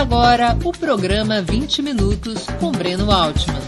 [0.00, 3.60] Agora o programa 20 Minutos com Breno Altman.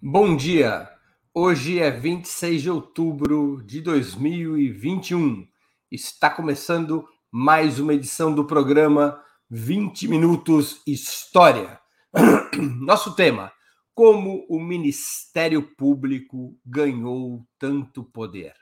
[0.00, 0.88] Bom dia!
[1.34, 5.46] Hoje é 26 de outubro de 2021.
[5.92, 11.78] Está começando mais uma edição do programa 20 Minutos História.
[12.80, 13.52] Nosso tema:
[13.94, 18.54] Como o Ministério Público ganhou tanto poder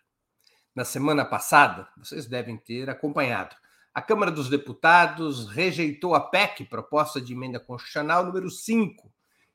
[0.76, 3.56] na semana passada, vocês devem ter acompanhado.
[3.94, 9.10] A Câmara dos Deputados rejeitou a PEC, proposta de emenda constitucional número 5,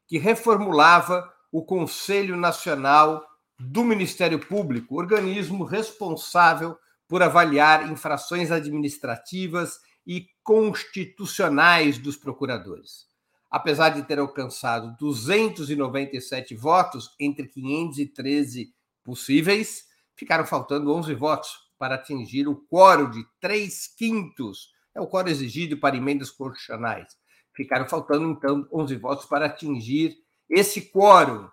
[0.08, 3.24] que reformulava o Conselho Nacional
[3.60, 6.76] do Ministério Público, organismo responsável
[7.08, 13.06] por avaliar infrações administrativas e constitucionais dos procuradores.
[13.48, 22.48] Apesar de ter alcançado 297 votos entre 513 possíveis, ficaram faltando 11 votos para atingir
[22.48, 27.18] o quórum de 3 quintos, é o quórum exigido para emendas constitucionais.
[27.54, 30.18] Ficaram faltando, então, 11 votos para atingir
[30.50, 31.50] esse quórum,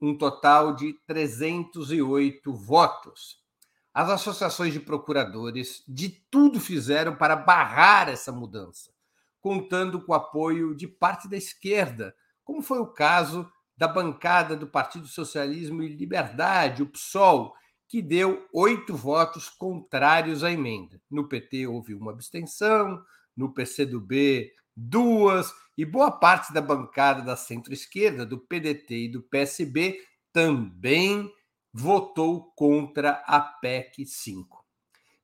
[0.00, 3.38] um total de 308 votos.
[3.92, 8.90] As associações de procuradores de tudo fizeram para barrar essa mudança,
[9.40, 12.14] contando com o apoio de parte da esquerda,
[12.44, 17.54] como foi o caso da bancada do Partido Socialismo e Liberdade, o PSOL,
[17.88, 21.00] que deu oito votos contrários à emenda.
[21.10, 23.02] No PT houve uma abstenção,
[23.36, 30.00] no PCdoB duas, e boa parte da bancada da centro-esquerda, do PDT e do PSB,
[30.32, 31.32] também
[31.72, 34.64] votou contra a PEC 5.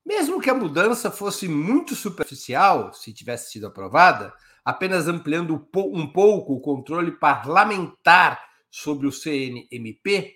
[0.05, 4.33] Mesmo que a mudança fosse muito superficial, se tivesse sido aprovada,
[4.63, 8.39] apenas ampliando um pouco o controle parlamentar
[8.69, 10.34] sobre o CNMP,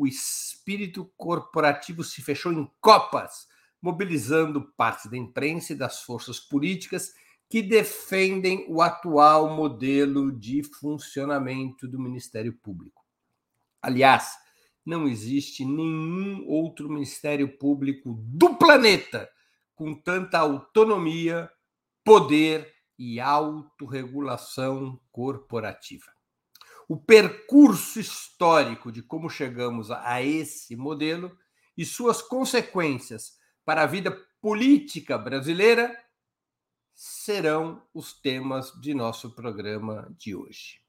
[0.00, 3.46] o espírito corporativo se fechou em copas,
[3.82, 7.12] mobilizando parte da imprensa e das forças políticas
[7.50, 13.04] que defendem o atual modelo de funcionamento do Ministério Público.
[13.82, 14.38] Aliás,
[14.86, 19.28] não existe nenhum outro Ministério Público do planeta
[19.74, 21.50] com tanta autonomia,
[22.02, 26.10] poder e autorregulação corporativa
[26.90, 31.38] o percurso histórico de como chegamos a esse modelo
[31.78, 34.10] e suas consequências para a vida
[34.40, 35.96] política brasileira
[36.92, 40.80] serão os temas de nosso programa de hoje.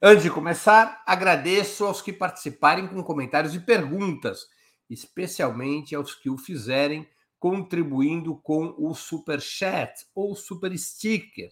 [0.00, 4.46] Antes de começar, agradeço aos que participarem com comentários e perguntas,
[4.88, 7.04] especialmente aos que o fizerem
[7.36, 11.50] contribuindo com o super chat ou super sticker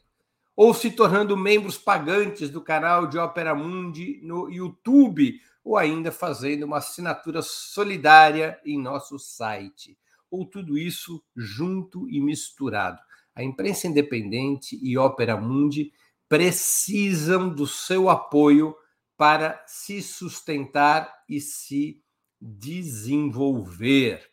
[0.59, 6.65] ou se tornando membros pagantes do canal de Opera Mundi no YouTube, ou ainda fazendo
[6.65, 9.97] uma assinatura solidária em nosso site.
[10.29, 12.99] Ou tudo isso junto e misturado.
[13.37, 15.93] A imprensa independente e Opera Mundi
[16.29, 18.75] precisam do seu apoio
[19.17, 22.03] para se sustentar e se
[22.41, 24.29] desenvolver.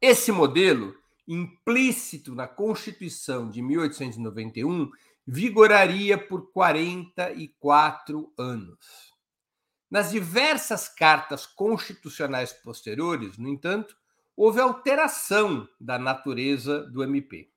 [0.05, 0.93] Esse modelo,
[1.25, 4.91] implícito na Constituição de 1891,
[5.25, 9.13] vigoraria por 44 anos.
[9.89, 13.95] Nas diversas cartas constitucionais posteriores, no entanto,
[14.35, 17.49] houve alteração da natureza do MP.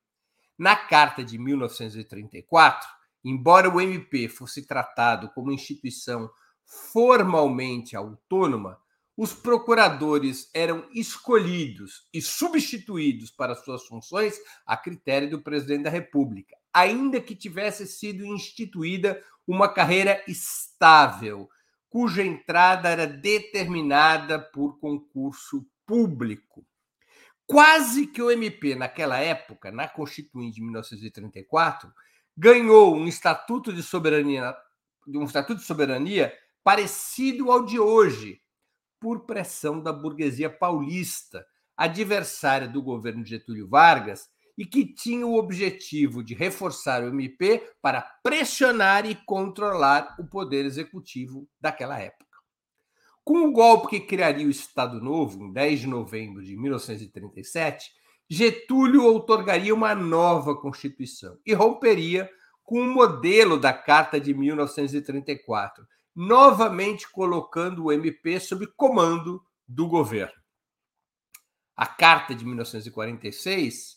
[0.56, 2.88] Na carta de 1934,
[3.24, 6.30] embora o MP fosse tratado como instituição
[6.64, 8.80] formalmente autônoma,
[9.16, 16.54] os procuradores eram escolhidos e substituídos para suas funções a critério do presidente da República,
[16.72, 21.48] ainda que tivesse sido instituída uma carreira estável,
[21.88, 26.66] cuja entrada era determinada por concurso público.
[27.46, 31.90] Quase que o MP, naquela época, na Constituinte de 1934,
[32.36, 34.54] ganhou um estatuto de soberania,
[35.06, 38.42] um estatuto de soberania parecido ao de hoje,
[39.06, 46.24] por pressão da burguesia paulista, adversária do governo Getúlio Vargas e que tinha o objetivo
[46.24, 52.26] de reforçar o MP para pressionar e controlar o poder executivo daquela época.
[53.22, 57.92] Com o golpe que criaria o Estado Novo, em 10 de novembro de 1937,
[58.28, 62.28] Getúlio outorgaria uma nova Constituição e romperia
[62.64, 65.86] com o modelo da Carta de 1934,
[66.16, 70.40] novamente colocando o MP sob comando do governo.
[71.76, 73.96] A Carta de 1946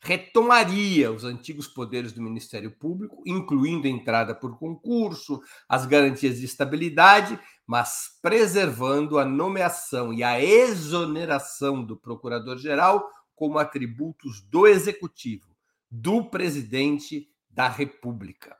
[0.00, 6.46] retomaria os antigos poderes do Ministério Público, incluindo a entrada por concurso, as garantias de
[6.46, 15.54] estabilidade, mas preservando a nomeação e a exoneração do procurador-geral como atributos do executivo,
[15.90, 18.56] do presidente da República.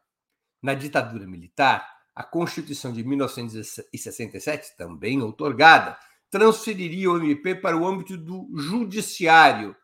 [0.63, 5.97] Na ditadura militar, a Constituição de 1967, também outorgada,
[6.31, 9.77] transferiria o MP para o âmbito do judiciário,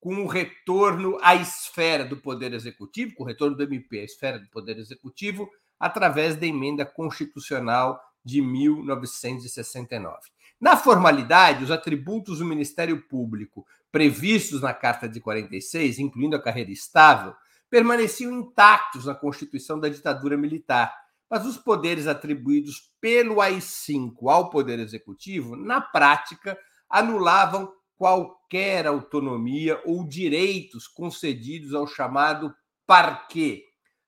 [0.00, 4.38] com o retorno à esfera do Poder Executivo, com o retorno do MP à esfera
[4.38, 10.18] do Poder Executivo, através da emenda constitucional de 1969.
[10.60, 16.70] Na formalidade, os atributos do Ministério Público previstos na Carta de 46, incluindo a carreira
[16.70, 17.34] estável,
[17.70, 20.92] permaneciam intactos na Constituição da ditadura militar
[21.30, 30.06] mas os poderes atribuídos pelo AI-5 ao Poder Executivo, na prática, anulavam qualquer autonomia ou
[30.06, 32.54] direitos concedidos ao chamado
[32.86, 33.62] parquet,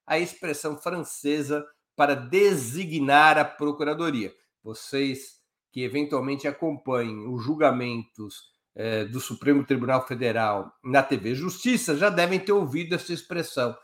[0.07, 1.65] a expressão francesa
[1.97, 4.33] para designar a procuradoria.
[4.63, 5.39] Vocês
[5.73, 8.37] que eventualmente acompanhem os julgamentos
[8.75, 13.77] eh, do Supremo Tribunal Federal na TV Justiça já devem ter ouvido essa expressão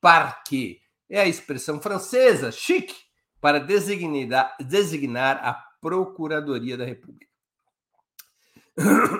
[0.00, 2.94] parquet é a expressão francesa chique
[3.40, 7.32] para designar, designar a Procuradoria da República.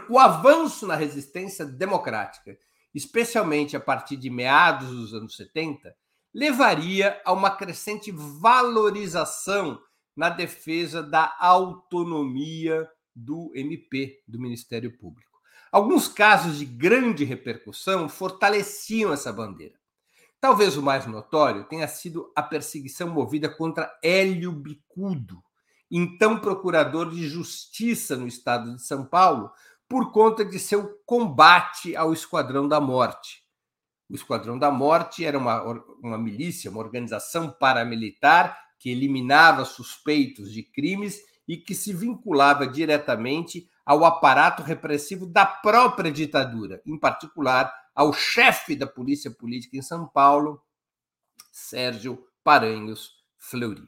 [0.08, 2.56] O avanço na resistência democrática,
[2.94, 5.94] especialmente a partir de meados dos anos 70,
[6.34, 9.80] levaria a uma crescente valorização
[10.16, 15.38] na defesa da autonomia do MP, do Ministério Público.
[15.70, 19.77] Alguns casos de grande repercussão fortaleciam essa bandeira.
[20.40, 25.42] Talvez o mais notório tenha sido a perseguição movida contra Hélio Bicudo,
[25.90, 29.50] então procurador de justiça no estado de São Paulo,
[29.88, 33.42] por conta de seu combate ao Esquadrão da Morte.
[34.08, 35.62] O Esquadrão da Morte era uma,
[36.02, 43.68] uma milícia, uma organização paramilitar que eliminava suspeitos de crimes e que se vinculava diretamente
[43.84, 50.06] ao aparato repressivo da própria ditadura, em particular ao chefe da Polícia Política em São
[50.06, 50.62] Paulo,
[51.50, 53.82] Sérgio Paranhos Fleury.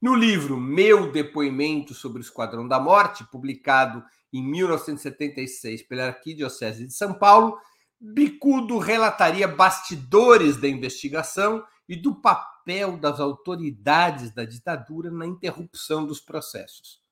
[0.00, 6.92] No livro Meu Depoimento sobre o Esquadrão da Morte, publicado em 1976 pela Arquidiocese de
[6.92, 7.58] São Paulo,
[8.00, 16.20] Bicudo relataria bastidores da investigação e do papel das autoridades da ditadura na interrupção dos
[16.20, 17.02] processos.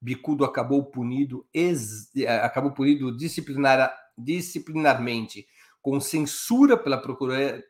[0.00, 2.12] Bicudo acabou punido, ex,
[2.44, 5.44] acabou punido disciplinar, disciplinarmente
[5.86, 7.00] com censura pela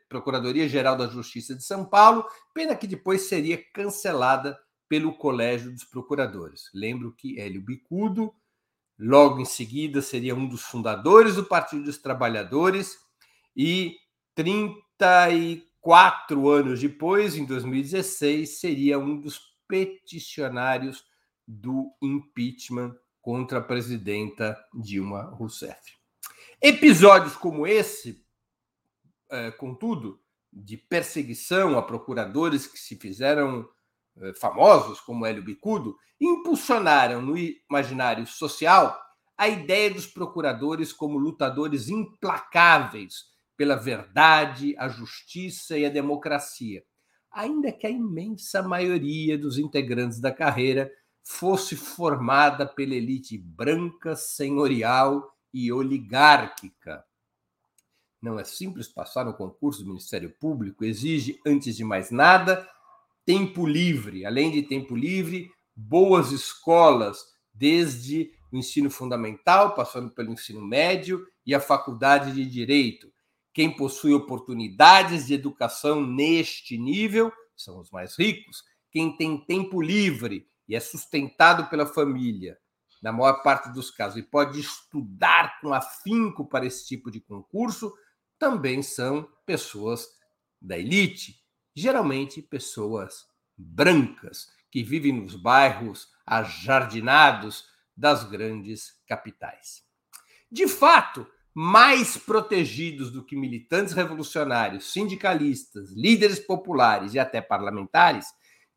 [0.09, 4.57] Procuradoria-Geral da Justiça de São Paulo, pena que depois seria cancelada
[4.89, 6.63] pelo Colégio dos Procuradores.
[6.73, 8.33] Lembro que Hélio Bicudo,
[8.97, 12.97] logo em seguida, seria um dos fundadores do Partido dos Trabalhadores
[13.55, 13.95] e
[14.33, 21.05] 34 anos depois, em 2016, seria um dos peticionários
[21.47, 25.96] do impeachment contra a presidenta Dilma Rousseff.
[26.61, 28.25] Episódios como esse,
[29.29, 30.19] é, contudo,
[30.51, 33.67] de perseguição a procuradores que se fizeram
[34.17, 38.99] é, famosos, como Hélio Bicudo, impulsionaram no imaginário social
[39.37, 46.83] a ideia dos procuradores como lutadores implacáveis pela verdade, a justiça e a democracia,
[47.31, 50.91] ainda que a imensa maioria dos integrantes da carreira
[51.23, 57.03] fosse formada pela elite branca, senhorial e oligárquica.
[58.21, 62.67] Não é simples passar no concurso do Ministério Público, exige, antes de mais nada,
[63.25, 64.25] tempo livre.
[64.25, 67.19] Além de tempo livre, boas escolas,
[67.53, 73.11] desde o ensino fundamental, passando pelo ensino médio e a faculdade de direito.
[73.53, 78.63] Quem possui oportunidades de educação neste nível são os mais ricos.
[78.91, 82.57] Quem tem tempo livre e é sustentado pela família,
[83.01, 87.93] na maior parte dos casos, e pode estudar com afinco para esse tipo de concurso,
[88.39, 90.07] também são pessoas
[90.61, 91.35] da elite,
[91.75, 93.25] geralmente pessoas
[93.57, 99.83] brancas, que vivem nos bairros ajardinados das grandes capitais.
[100.51, 108.27] De fato, mais protegidos do que militantes revolucionários, sindicalistas, líderes populares e até parlamentares,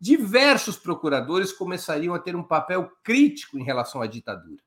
[0.01, 4.63] diversos procuradores começariam a ter um papel crítico em relação à ditadura.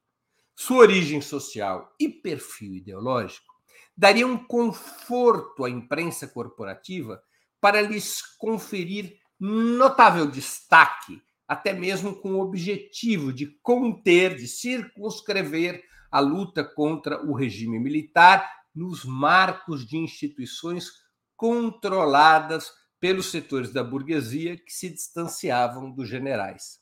[0.56, 3.52] Sua origem social e perfil ideológico
[3.98, 7.22] dariam um conforto à imprensa corporativa
[7.60, 16.20] para lhes conferir notável destaque, até mesmo com o objetivo de conter, de circunscrever a
[16.20, 20.90] luta contra o regime militar nos marcos de instituições
[21.36, 22.72] controladas
[23.04, 26.80] pelos setores da burguesia que se distanciavam dos generais.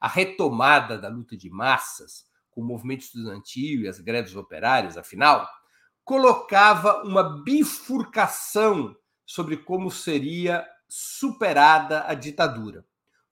[0.00, 5.48] A retomada da luta de massas, com o movimento estudantil e as greves operárias, afinal,
[6.02, 12.84] colocava uma bifurcação sobre como seria superada a ditadura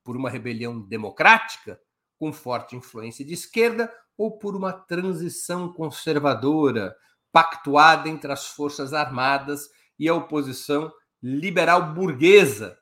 [0.04, 1.76] por uma rebelião democrática
[2.16, 6.94] com forte influência de esquerda ou por uma transição conservadora
[7.32, 10.92] pactuada entre as forças armadas e a oposição
[11.22, 12.78] liberal burguesa,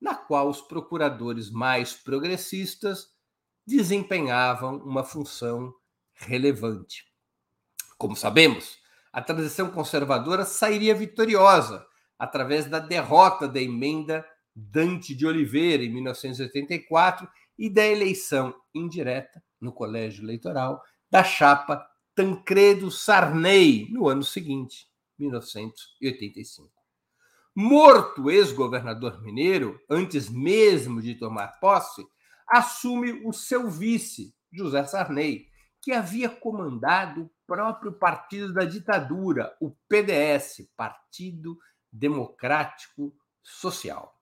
[0.00, 3.08] na qual os procuradores mais progressistas
[3.66, 5.74] desempenhavam uma função
[6.14, 7.04] relevante.
[7.98, 8.78] Como sabemos,
[9.12, 11.86] a transição conservadora sairia vitoriosa
[12.18, 19.72] através da derrota da emenda Dante de Oliveira, em 1984, e da eleição indireta no
[19.72, 24.86] colégio eleitoral da chapa Tancredo Sarney, no ano seguinte,
[25.18, 26.79] 1985.
[27.54, 32.06] Morto ex-governador mineiro, antes mesmo de tomar posse,
[32.48, 35.46] assume o seu vice, José Sarney,
[35.82, 41.56] que havia comandado o próprio partido da ditadura, o PDS, Partido
[41.92, 44.14] Democrático Social.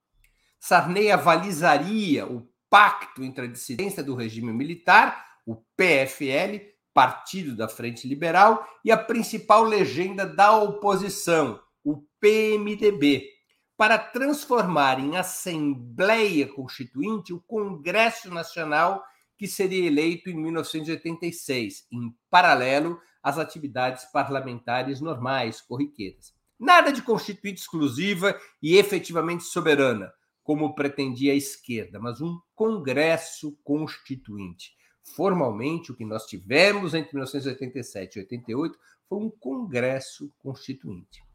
[0.59, 8.07] Sarney avalizaria o pacto entre a dissidência do regime militar, o PFL, Partido da Frente
[8.07, 11.59] Liberal, e a principal legenda da oposição,
[11.89, 13.27] o PMDB,
[13.75, 19.03] para transformar em Assembleia Constituinte o Congresso Nacional
[19.35, 26.33] que seria eleito em 1986, em paralelo às atividades parlamentares normais, corriqueiras.
[26.59, 30.11] Nada de constituinte exclusiva e efetivamente soberana,
[30.43, 34.73] como pretendia a esquerda, mas um Congresso Constituinte.
[35.15, 38.77] Formalmente, o que nós tivemos entre 1987 e 88
[39.07, 41.28] foi um Congresso Constituinte.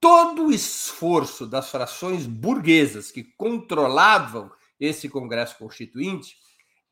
[0.00, 6.36] Todo o esforço das frações burguesas que controlavam esse Congresso Constituinte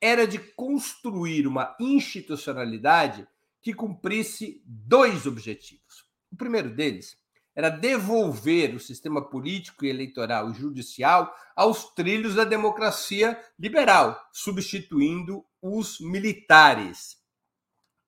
[0.00, 3.26] era de construir uma institucionalidade
[3.62, 6.04] que cumprisse dois objetivos.
[6.32, 7.16] O primeiro deles
[7.54, 15.98] era devolver o sistema político eleitoral e judicial aos trilhos da democracia liberal, substituindo os
[16.00, 17.16] militares.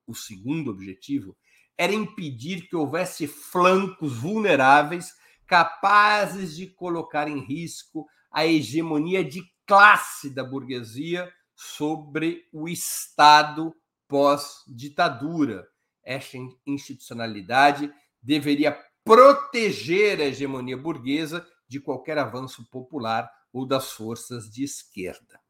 [0.06, 1.36] O segundo objetivo
[1.78, 5.14] era impedir que houvesse flancos vulneráveis
[5.46, 13.72] capazes de colocar em risco a hegemonia de classe da burguesia sobre o Estado
[14.08, 15.66] pós-ditadura.
[16.02, 24.64] Esta institucionalidade deveria proteger a hegemonia burguesa de qualquer avanço popular ou das forças de
[24.64, 25.40] esquerda.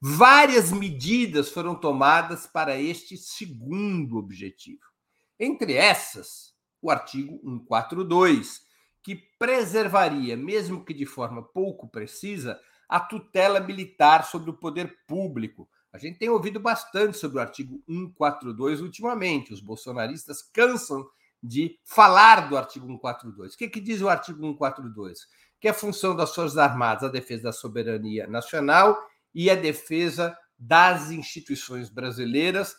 [0.00, 4.93] Várias medidas foram tomadas para este segundo objetivo.
[5.38, 8.62] Entre essas, o artigo 142,
[9.02, 15.68] que preservaria, mesmo que de forma pouco precisa, a tutela militar sobre o poder público.
[15.92, 19.52] A gente tem ouvido bastante sobre o artigo 142 ultimamente.
[19.52, 21.06] Os bolsonaristas cansam
[21.42, 23.54] de falar do artigo 142.
[23.54, 25.20] O que, que diz o artigo 142?
[25.60, 28.98] Que é a função das Forças Armadas a defesa da soberania nacional
[29.34, 32.74] e a defesa das instituições brasileiras,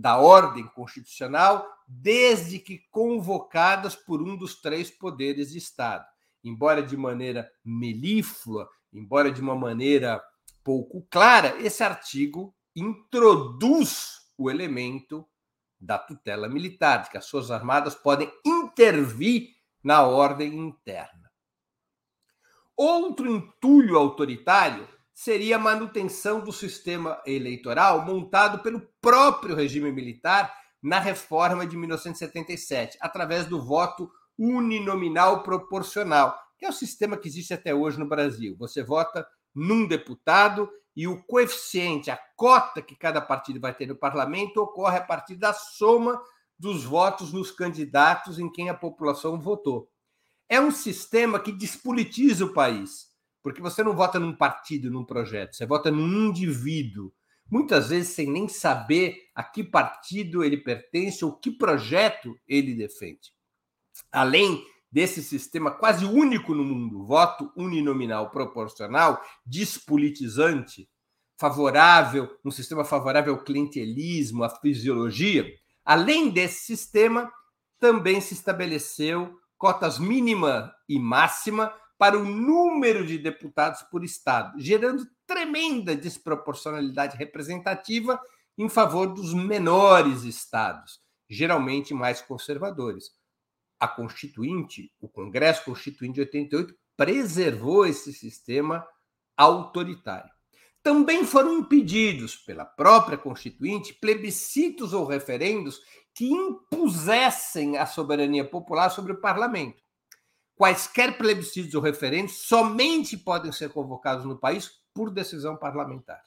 [0.00, 6.06] da ordem constitucional, desde que convocadas por um dos três poderes de Estado.
[6.42, 10.22] Embora de maneira melíflua, embora de uma maneira
[10.64, 15.28] pouco clara, esse artigo introduz o elemento
[15.78, 19.50] da tutela militar, de que as suas armadas podem intervir
[19.84, 21.30] na ordem interna.
[22.74, 24.88] Outro entulho autoritário
[25.22, 30.50] seria a manutenção do sistema eleitoral montado pelo próprio regime militar
[30.82, 37.52] na reforma de 1977, através do voto uninominal proporcional, que é o sistema que existe
[37.52, 38.56] até hoje no Brasil.
[38.58, 43.96] Você vota num deputado e o coeficiente, a cota que cada partido vai ter no
[43.96, 46.18] parlamento, ocorre a partir da soma
[46.58, 49.86] dos votos nos candidatos em quem a população votou.
[50.48, 53.09] É um sistema que despolitiza o país,
[53.42, 57.12] porque você não vota num partido, num projeto, você vota num indivíduo,
[57.50, 63.32] muitas vezes sem nem saber a que partido ele pertence ou que projeto ele defende.
[64.12, 70.88] Além desse sistema quase único no mundo, voto uninominal proporcional, despolitizante,
[71.38, 75.46] favorável, um sistema favorável ao clientelismo, à fisiologia,
[75.84, 77.32] além desse sistema,
[77.78, 85.06] também se estabeleceu cotas mínima e máxima para o número de deputados por estado, gerando
[85.26, 88.18] tremenda desproporcionalidade representativa
[88.56, 93.10] em favor dos menores estados, geralmente mais conservadores
[93.78, 98.86] a Constituinte, o Congresso Constituinte de 88, preservou esse sistema
[99.36, 100.30] autoritário.
[100.82, 105.82] Também foram impedidos pela própria Constituinte plebiscitos ou referendos
[106.14, 109.82] que impusessem a soberania popular sobre o parlamento.
[110.60, 116.22] Quaisquer plebiscitos ou referendos somente podem ser convocados no país por decisão parlamentar.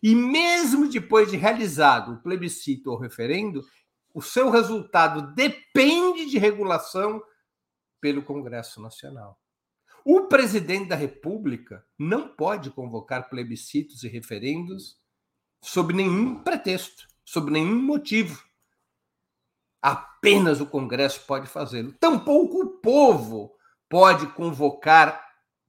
[0.00, 3.66] E mesmo depois de realizado o plebiscito ou referendo,
[4.14, 7.20] o seu resultado depende de regulação
[8.00, 9.36] pelo Congresso Nacional.
[10.04, 14.96] O presidente da República não pode convocar plebiscitos e referendos
[15.60, 18.44] sob nenhum pretexto, sob nenhum motivo.
[19.82, 21.92] Apenas o Congresso pode fazê-lo.
[21.94, 23.55] Tampouco o povo
[23.88, 25.24] pode convocar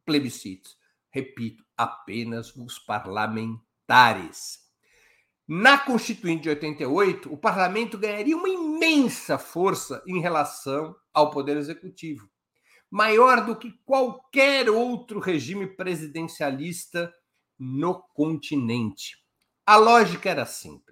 [0.05, 0.77] plebiscitos.
[1.09, 4.65] Repito, apenas os parlamentares.
[5.47, 12.29] Na Constituinte de 88, o parlamento ganharia uma imensa força em relação ao Poder Executivo,
[12.91, 17.13] maior do que qualquer outro regime presidencialista
[17.57, 19.17] no continente.
[19.65, 20.86] A lógica era simples.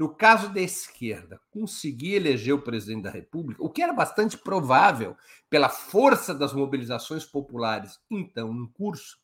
[0.00, 5.14] No caso da esquerda, conseguir eleger o presidente da República, o que era bastante provável
[5.50, 9.18] pela força das mobilizações populares então em curso,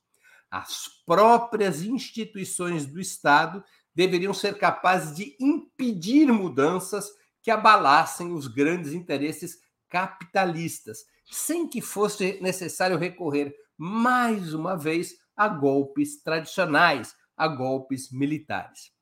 [0.50, 7.08] as próprias instituições do Estado deveriam ser capazes de impedir mudanças
[7.40, 9.58] que abalassem os grandes interesses
[9.88, 18.94] capitalistas, sem que fosse necessário recorrer mais uma vez a golpes tradicionais, a golpes militares.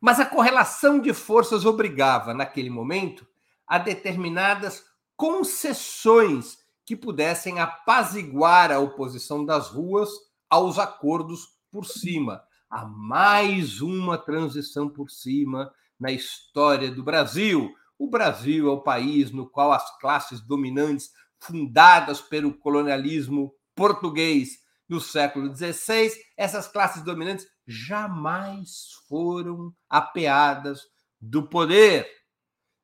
[0.00, 3.26] Mas a correlação de forças obrigava, naquele momento,
[3.66, 4.84] a determinadas
[5.16, 10.10] concessões que pudessem apaziguar a oposição das ruas
[10.48, 17.74] aos acordos por cima, a mais uma transição por cima na história do Brasil.
[17.98, 25.00] O Brasil é o país no qual as classes dominantes, fundadas pelo colonialismo português no
[25.00, 30.82] século XVI, essas classes dominantes jamais foram apeadas
[31.20, 32.06] do poder.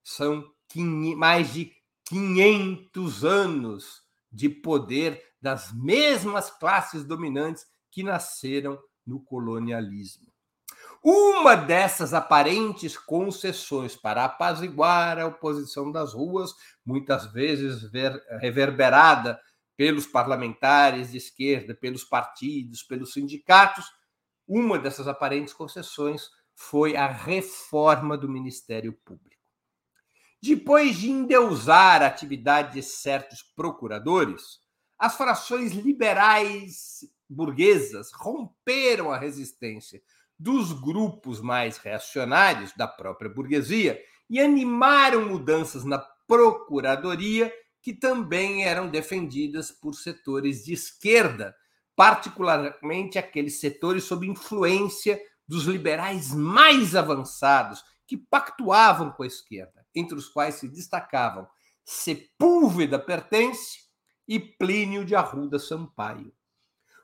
[0.03, 0.45] São
[1.17, 1.71] mais de
[2.07, 10.33] 500 anos de poder das mesmas classes dominantes que nasceram no colonialismo.
[11.05, 16.55] Uma dessas aparentes concessões para apaziguar a oposição das ruas,
[16.87, 17.91] muitas vezes
[18.41, 19.41] reverberada
[19.83, 23.85] pelos parlamentares de esquerda, pelos partidos, pelos sindicatos,
[24.47, 29.42] uma dessas aparentes concessões foi a reforma do Ministério Público.
[30.40, 34.61] Depois de endeusar a atividade de certos procuradores,
[34.97, 40.01] as frações liberais burguesas romperam a resistência
[40.38, 48.88] dos grupos mais reacionários da própria burguesia e animaram mudanças na procuradoria que também eram
[48.88, 51.55] defendidas por setores de esquerda,
[51.97, 60.14] particularmente aqueles setores sob influência dos liberais mais avançados que pactuavam com a esquerda, entre
[60.14, 61.47] os quais se destacavam
[61.85, 63.81] Sepúlveda Pertence
[64.27, 66.33] e Plínio de Arruda Sampaio.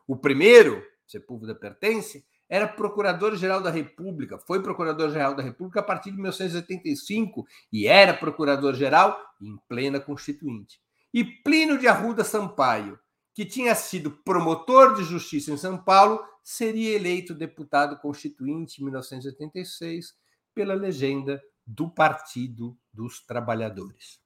[0.06, 6.16] O primeiro, Sepúlveda pertence, era procurador-geral da República, foi procurador-geral da República a partir de
[6.16, 10.80] 1985 e era procurador-geral em plena Constituinte.
[11.12, 12.98] E Plínio de Arruda Sampaio,
[13.34, 20.14] que tinha sido promotor de justiça em São Paulo, seria eleito deputado constituinte em 1986
[20.54, 24.18] pela legenda do Partido dos Trabalhadores.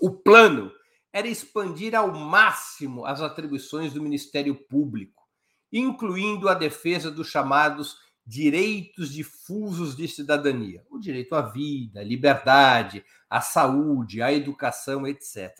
[0.00, 0.72] O plano
[1.12, 5.23] era expandir ao máximo as atribuições do Ministério Público,
[5.78, 13.04] incluindo a defesa dos chamados direitos difusos de cidadania, o direito à vida, à liberdade,
[13.28, 15.52] à saúde, à educação, etc.,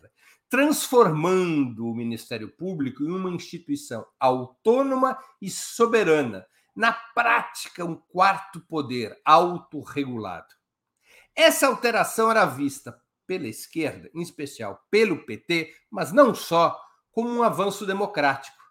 [0.49, 6.47] transformando o Ministério Público em uma instituição autônoma e soberana,
[6.77, 10.55] na prática, um quarto poder autorregulado.
[11.35, 12.97] Essa alteração era vista
[13.27, 18.64] pela esquerda, em especial pelo PT, mas não só, como um avanço democrático.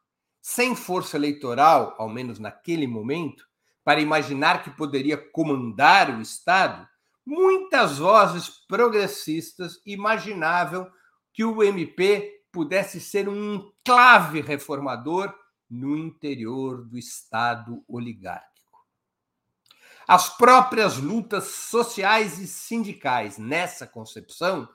[0.45, 3.47] Sem força eleitoral, ao menos naquele momento,
[3.82, 6.86] para imaginar que poderia comandar o Estado,
[7.25, 10.91] muitas vozes progressistas imaginavam
[11.32, 15.34] que o MP pudesse ser um enclave reformador
[15.69, 18.86] no interior do Estado oligárquico.
[20.06, 24.67] As próprias lutas sociais e sindicais nessa concepção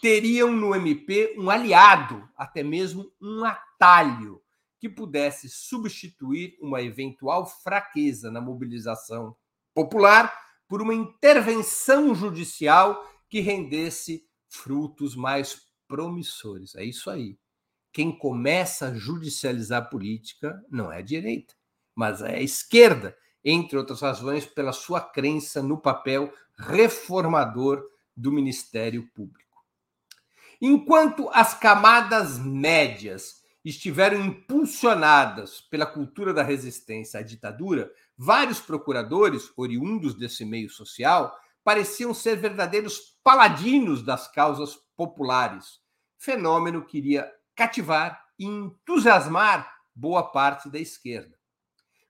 [0.00, 4.40] teriam no MP um aliado, até mesmo um atalho,
[4.78, 9.36] que pudesse substituir uma eventual fraqueza na mobilização
[9.74, 10.32] popular
[10.68, 16.74] por uma intervenção judicial que rendesse frutos mais promissores.
[16.74, 17.38] É isso aí.
[17.92, 21.54] Quem começa a judicializar a política não é a direita,
[21.94, 27.82] mas é a esquerda, entre outras razões, pela sua crença no papel reformador
[28.14, 29.64] do Ministério Público.
[30.60, 40.14] Enquanto as camadas médias estiveram impulsionadas pela cultura da resistência à ditadura, vários procuradores, oriundos
[40.14, 45.80] desse meio social, pareciam ser verdadeiros paladinos das causas populares,
[46.16, 51.36] fenômeno que iria cativar e entusiasmar boa parte da esquerda.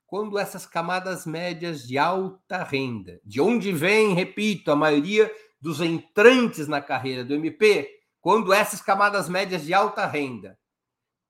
[0.07, 6.69] Quando essas camadas médias de alta renda, de onde vem, repito, a maioria dos entrantes
[6.69, 7.89] na carreira do MP,
[8.21, 10.59] quando essas camadas médias de alta renda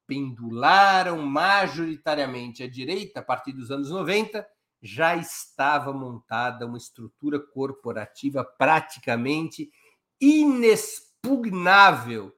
[0.07, 4.47] pendularam majoritariamente à direita a partir dos anos 90,
[4.81, 9.71] já estava montada uma estrutura corporativa praticamente
[10.21, 12.33] inexpugnável,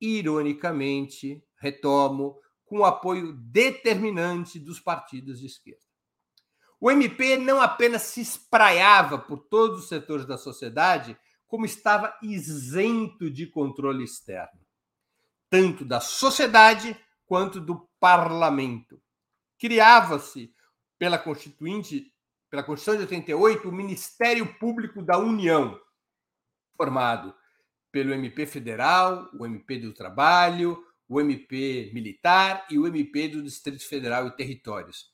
[0.00, 5.82] ironicamente, retomo, com o apoio determinante dos partidos de esquerda.
[6.80, 13.30] O MP não apenas se espraiava por todos os setores da sociedade, como estava isento
[13.30, 14.60] de controle externo,
[15.48, 19.00] tanto da sociedade quanto do parlamento.
[19.58, 20.54] Criava-se
[20.98, 22.12] pela Constituinte,
[22.50, 25.78] pela Constituição de 88, o Ministério Público da União,
[26.76, 27.34] formado
[27.90, 33.86] pelo MP Federal, o MP do Trabalho, o MP Militar e o MP do Distrito
[33.86, 35.12] Federal e Territórios.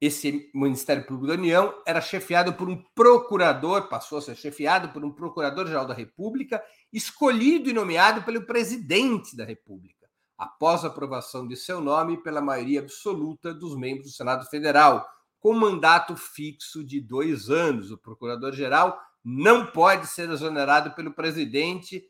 [0.00, 5.04] Esse Ministério Público da União era chefiado por um procurador, passou a ser chefiado por
[5.04, 9.99] um procurador-geral da República, escolhido e nomeado pelo presidente da República
[10.40, 15.06] após a aprovação de seu nome pela maioria absoluta dos membros do Senado Federal,
[15.38, 17.90] com mandato fixo de dois anos.
[17.90, 22.02] O procurador-geral não pode ser exonerado pelo presidente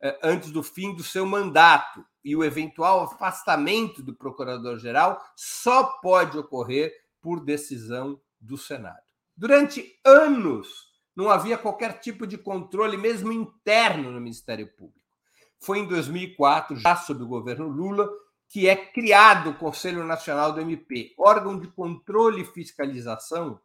[0.00, 6.38] eh, antes do fim do seu mandato, e o eventual afastamento do procurador-geral só pode
[6.38, 9.04] ocorrer por decisão do Senado.
[9.36, 15.03] Durante anos, não havia qualquer tipo de controle, mesmo interno, no Ministério Público
[15.64, 18.08] foi em 2004, já sob o governo Lula,
[18.48, 23.60] que é criado o Conselho Nacional do MP, órgão de controle e fiscalização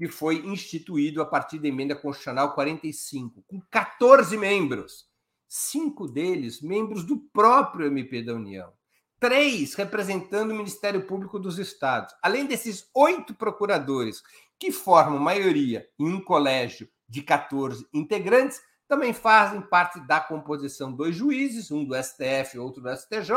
[0.00, 5.06] que foi instituído a partir da emenda constitucional 45, com 14 membros,
[5.46, 8.72] cinco deles membros do próprio MP da União,
[9.18, 14.22] três representando o Ministério Público dos Estados, além desses oito procuradores
[14.58, 18.58] que formam maioria em um colégio de 14 integrantes,
[18.90, 23.30] também fazem parte da composição dois juízes, um do STF e outro do STJ,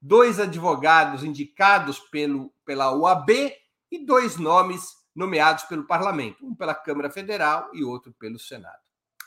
[0.00, 3.28] dois advogados indicados pelo, pela OAB
[3.90, 4.82] e dois nomes
[5.14, 8.80] nomeados pelo Parlamento, um pela Câmara Federal e outro pelo Senado.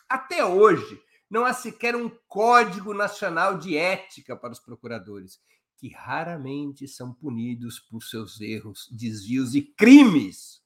[0.09, 5.39] Até hoje, não há sequer um código nacional de ética para os procuradores,
[5.77, 10.59] que raramente são punidos por seus erros, desvios e crimes.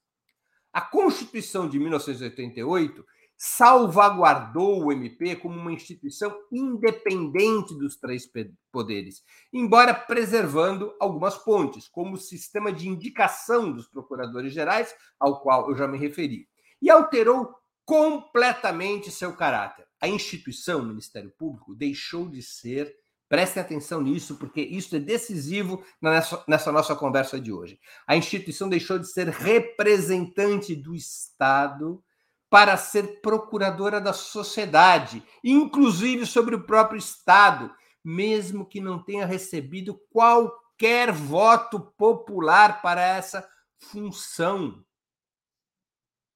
[0.72, 3.04] A Constituição de 1988
[3.36, 8.28] salvaguardou o MP como uma instituição independente dos três
[8.72, 9.22] poderes,
[9.52, 15.76] embora preservando algumas pontes, como o sistema de indicação dos procuradores gerais, ao qual eu
[15.76, 16.48] já me referi,
[16.80, 19.86] e alterou completamente seu caráter.
[20.00, 22.94] A instituição, o Ministério Público, deixou de ser
[23.28, 27.80] Prestem atenção nisso, porque isso é decisivo nessa, nessa, nossa conversa de hoje.
[28.06, 32.00] A instituição deixou de ser representante do Estado
[32.48, 40.00] para ser procuradora da sociedade, inclusive sobre o próprio Estado, mesmo que não tenha recebido
[40.10, 44.84] qualquer voto popular para essa função.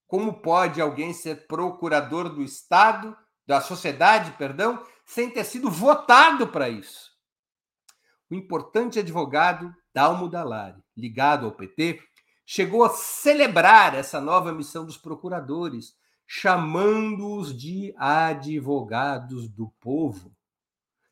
[0.07, 6.69] Como pode alguém ser procurador do Estado, da sociedade, perdão, sem ter sido votado para
[6.69, 7.11] isso?
[8.29, 12.01] O importante advogado Dalmo Dallari, ligado ao PT,
[12.45, 15.95] chegou a celebrar essa nova missão dos procuradores,
[16.33, 20.33] chamando-os de advogados do povo.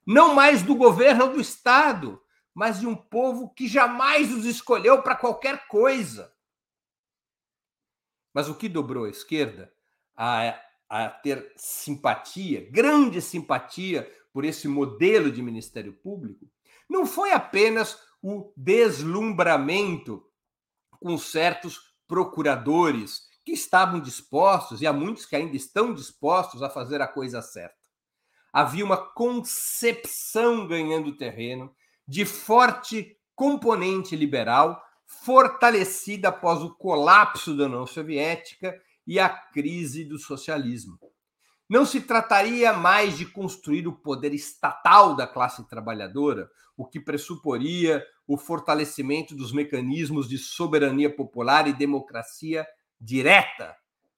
[0.07, 2.23] Não mais do governo ou do Estado,
[2.55, 6.33] mas de um povo que jamais os escolheu para qualquer coisa.
[8.33, 9.75] Mas o que dobrou a esquerda
[10.17, 10.57] a,
[10.89, 16.49] a ter simpatia, grande simpatia por esse modelo de Ministério Público,
[16.89, 20.25] não foi apenas o deslumbramento
[21.01, 27.01] com certos procuradores que estavam dispostos, e há muitos que ainda estão dispostos a fazer
[27.01, 27.79] a coisa certa.
[28.53, 31.75] Havia uma concepção ganhando terreno
[32.07, 40.19] de forte componente liberal, fortalecida após o colapso da União Soviética e a crise do
[40.19, 40.99] socialismo.
[41.71, 48.05] Não se trataria mais de construir o poder estatal da classe trabalhadora, o que pressuporia
[48.27, 52.67] o fortalecimento dos mecanismos de soberania popular e democracia
[53.01, 53.77] direta,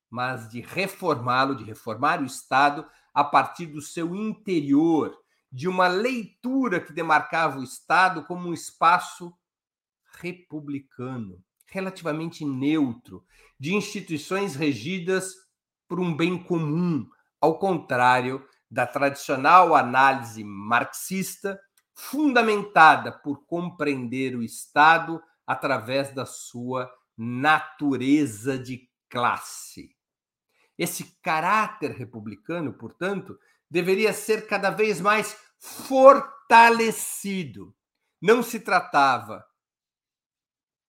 [0.08, 5.16] mas de reformá-lo, de reformar o Estado a partir do seu interior,
[5.52, 9.32] de uma leitura que demarcava o Estado como um espaço
[10.20, 13.24] republicano, relativamente neutro,
[13.58, 15.34] de instituições regidas
[15.88, 17.08] por um bem comum,
[17.40, 21.60] ao contrário da tradicional análise marxista,
[21.94, 26.90] fundamentada por compreender o Estado através da sua
[27.22, 29.94] natureza de classe.
[30.78, 33.38] Esse caráter republicano, portanto,
[33.70, 36.56] deveria ser cada vez mais fortalecido.
[38.22, 39.44] Não se tratava,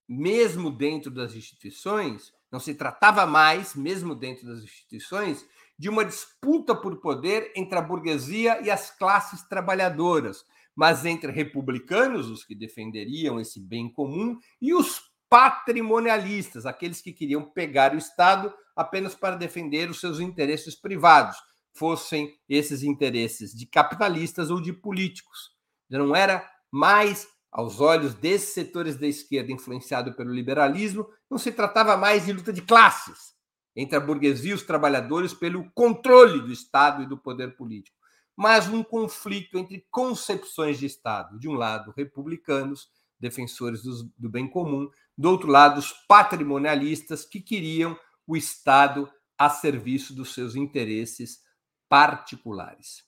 [0.07, 5.45] mesmo dentro das instituições, não se tratava mais, mesmo dentro das instituições,
[5.77, 12.29] de uma disputa por poder entre a burguesia e as classes trabalhadoras, mas entre republicanos,
[12.29, 18.53] os que defenderiam esse bem comum, e os patrimonialistas, aqueles que queriam pegar o Estado
[18.75, 21.37] apenas para defender os seus interesses privados,
[21.73, 25.51] fossem esses interesses de capitalistas ou de políticos.
[25.89, 31.95] Não era mais, aos olhos desses setores da esquerda influenciado pelo liberalismo, não se tratava
[31.95, 33.31] mais de luta de classes
[33.73, 37.95] entre a burguesia e os trabalhadores pelo controle do Estado e do poder político,
[38.35, 42.89] mas um conflito entre concepções de Estado, de um lado republicanos,
[43.21, 50.13] defensores do, bem comum, do outro lado, os patrimonialistas que queriam o Estado a serviço
[50.13, 51.39] dos seus interesses
[51.87, 53.03] particulares.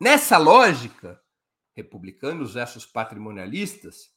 [0.00, 1.20] Nessa lógica,
[1.76, 4.10] republicanos versus patrimonialistas,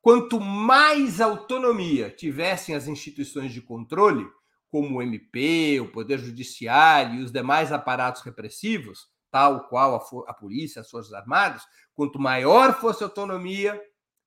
[0.00, 4.26] quanto mais autonomia tivessem as instituições de controle,
[4.68, 10.34] como o MP, o Poder Judiciário e os demais aparatos repressivos, tal qual a, a
[10.34, 11.62] polícia, as Forças Armadas,
[11.94, 13.80] quanto maior fosse a autonomia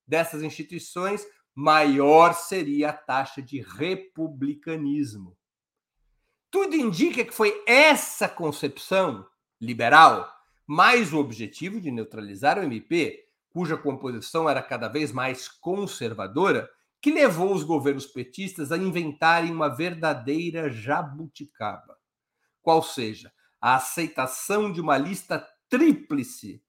[0.08, 5.38] dessas instituições, maior seria a taxa de republicanismo.
[6.52, 9.26] Tudo indica que foi essa concepção
[9.60, 10.30] liberal,
[10.68, 16.70] mais o objetivo de neutralizar o MP, cuja composição era cada vez mais conservadora,
[17.02, 21.98] que levou os governos petistas a inventarem uma verdadeira jabuticaba,
[22.62, 26.64] qual seja, a aceitação de uma lista tríplice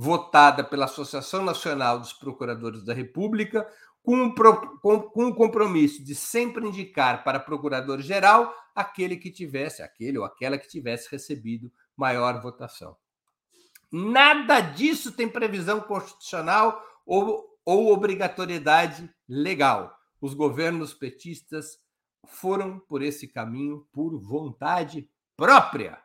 [0.00, 3.68] votada pela Associação Nacional dos Procuradores da República,
[4.00, 10.24] com, com, com o compromisso de sempre indicar para procurador-geral aquele que tivesse, aquele ou
[10.24, 12.96] aquela que tivesse recebido maior votação.
[13.90, 19.98] Nada disso tem previsão constitucional ou, ou obrigatoriedade legal.
[20.20, 21.80] Os governos petistas
[22.24, 26.00] foram por esse caminho por vontade própria.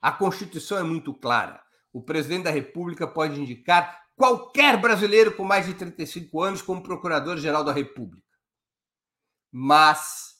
[0.00, 1.60] A Constituição é muito clara.
[1.92, 7.64] O presidente da República pode indicar qualquer brasileiro com mais de 35 anos como procurador-geral
[7.64, 8.26] da República.
[9.50, 10.30] Mas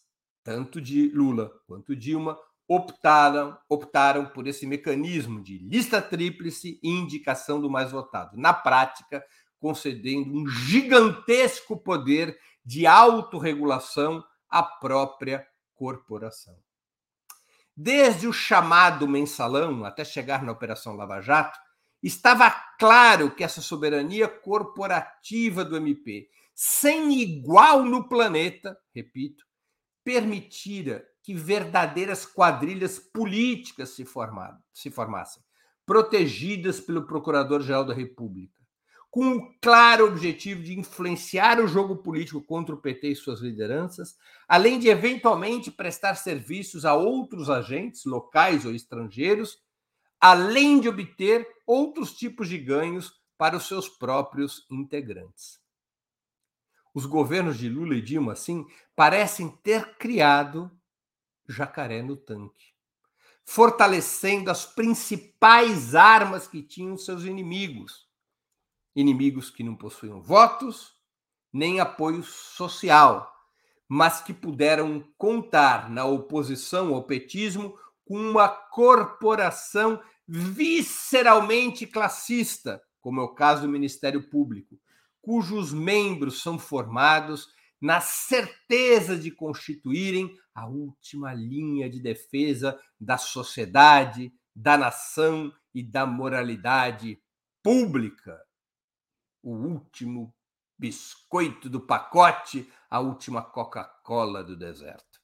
[0.42, 7.60] tanto de Lula quanto Dilma optaram, optaram por esse mecanismo de lista tríplice e indicação
[7.60, 8.36] do mais votado.
[8.36, 9.24] Na prática,
[9.58, 16.56] concedendo um gigantesco poder de autorregulação à própria corporação.
[17.82, 21.58] Desde o chamado mensalão até chegar na Operação Lava Jato,
[22.02, 29.44] Estava claro que essa soberania corporativa do MP, sem igual no planeta, repito,
[30.02, 34.06] permitira que verdadeiras quadrilhas políticas se,
[34.72, 35.42] se formassem,
[35.84, 38.58] protegidas pelo Procurador-Geral da República,
[39.10, 44.16] com o claro objetivo de influenciar o jogo político contra o PT e suas lideranças,
[44.46, 49.60] além de eventualmente prestar serviços a outros agentes, locais ou estrangeiros,
[50.20, 55.58] além de obter outros tipos de ganhos para os seus próprios integrantes.
[56.94, 60.70] Os governos de Lula e Dilma, assim, parecem ter criado
[61.48, 62.74] jacaré no tanque,
[63.44, 68.09] fortalecendo as principais armas que tinham seus inimigos.
[68.94, 71.00] Inimigos que não possuíam votos
[71.52, 73.30] nem apoio social,
[73.88, 83.24] mas que puderam contar na oposição ao petismo com uma corporação visceralmente classista, como é
[83.24, 84.78] o caso do Ministério Público,
[85.20, 87.48] cujos membros são formados
[87.80, 96.06] na certeza de constituírem a última linha de defesa da sociedade, da nação e da
[96.06, 97.20] moralidade
[97.62, 98.38] pública.
[99.42, 100.34] O último
[100.78, 105.20] biscoito do pacote, a última Coca-Cola do deserto.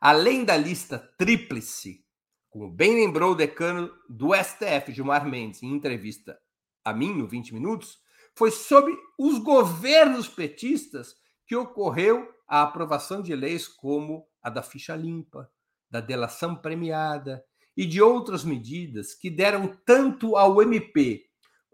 [0.00, 2.04] Além da lista tríplice,
[2.50, 6.38] como bem lembrou o decano do STF, Gilmar Mendes, em entrevista
[6.84, 7.98] a mim, no 20 Minutos,
[8.36, 11.14] foi sob os governos petistas
[11.46, 15.50] que ocorreu a aprovação de leis como a da ficha limpa,
[15.90, 17.44] da delação premiada
[17.76, 21.24] e de outras medidas que deram tanto ao MP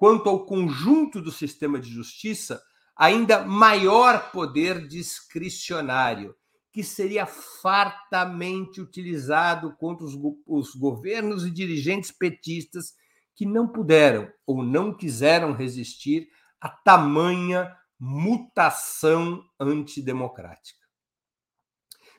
[0.01, 2.63] quanto ao conjunto do sistema de justiça
[2.97, 6.35] ainda maior poder discricionário,
[6.73, 10.15] que seria fartamente utilizado contra os,
[10.47, 12.95] os governos e dirigentes petistas
[13.37, 20.81] que não puderam ou não quiseram resistir a tamanha mutação antidemocrática.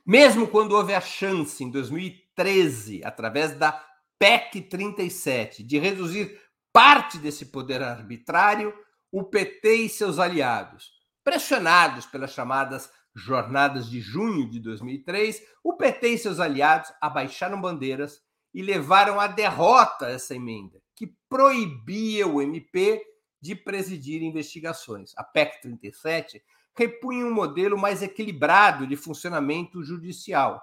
[0.06, 3.84] Mesmo quando houve a chance, em 2013, através da
[4.20, 6.40] PEC 37, de reduzir
[6.74, 8.74] parte desse poder arbitrário,
[9.12, 10.92] o PT e seus aliados,
[11.24, 18.22] pressionados pelas chamadas jornadas de junho de 2003, o PT e seus aliados abaixaram bandeiras
[18.54, 23.04] e levaram à derrota essa emenda, que proibia o MP
[23.42, 25.14] de presidir investigações.
[25.18, 26.42] A PEC 37
[26.76, 30.62] repunha um modelo mais equilibrado de funcionamento judicial.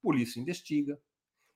[0.00, 0.98] Polícia investiga,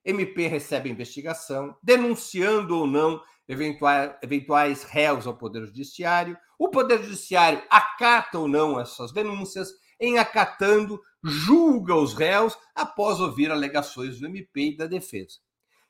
[0.05, 6.37] MP recebe a investigação, denunciando ou não eventuais, eventuais réus ao Poder Judiciário.
[6.59, 9.71] O Poder Judiciário acata ou não essas denúncias,
[10.01, 15.39] em acatando, julga os réus após ouvir alegações do MP e da defesa.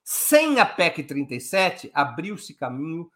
[0.05, 3.11] Sem a PEC 37, abriu-se caminho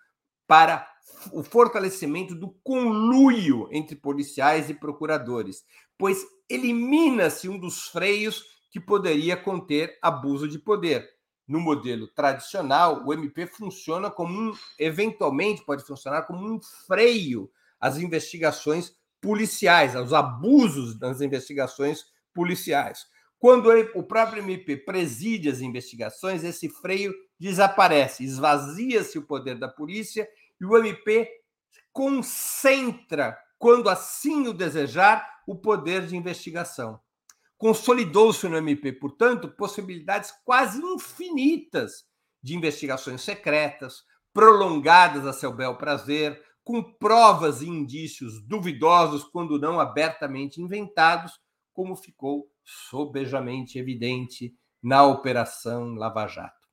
[0.46, 0.88] para
[1.32, 5.64] o fortalecimento do conluio entre policiais e procuradores,
[5.98, 11.15] pois elimina-se um dos freios que poderia conter abuso de poder.
[11.46, 17.98] No modelo tradicional, o MP funciona como um, eventualmente pode funcionar como um freio às
[17.98, 23.06] investigações policiais, aos abusos das investigações policiais.
[23.38, 30.28] Quando o próprio MP preside as investigações, esse freio desaparece, esvazia-se o poder da polícia
[30.60, 31.30] e o MP
[31.92, 37.00] concentra, quando assim o desejar, o poder de investigação.
[37.56, 42.04] Consolidou-se no MP, portanto, possibilidades quase infinitas
[42.42, 49.80] de investigações secretas, prolongadas a seu bel prazer, com provas e indícios duvidosos, quando não
[49.80, 51.32] abertamente inventados,
[51.72, 56.66] como ficou sobejamente evidente na Operação Lava Jato.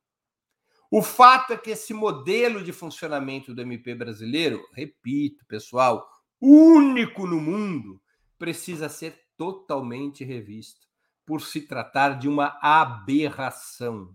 [0.90, 6.06] O fato é que esse modelo de funcionamento do MP brasileiro, repito, pessoal,
[6.40, 8.00] único no mundo,
[8.38, 10.86] precisa ser totalmente revisto,
[11.26, 14.14] por se tratar de uma aberração.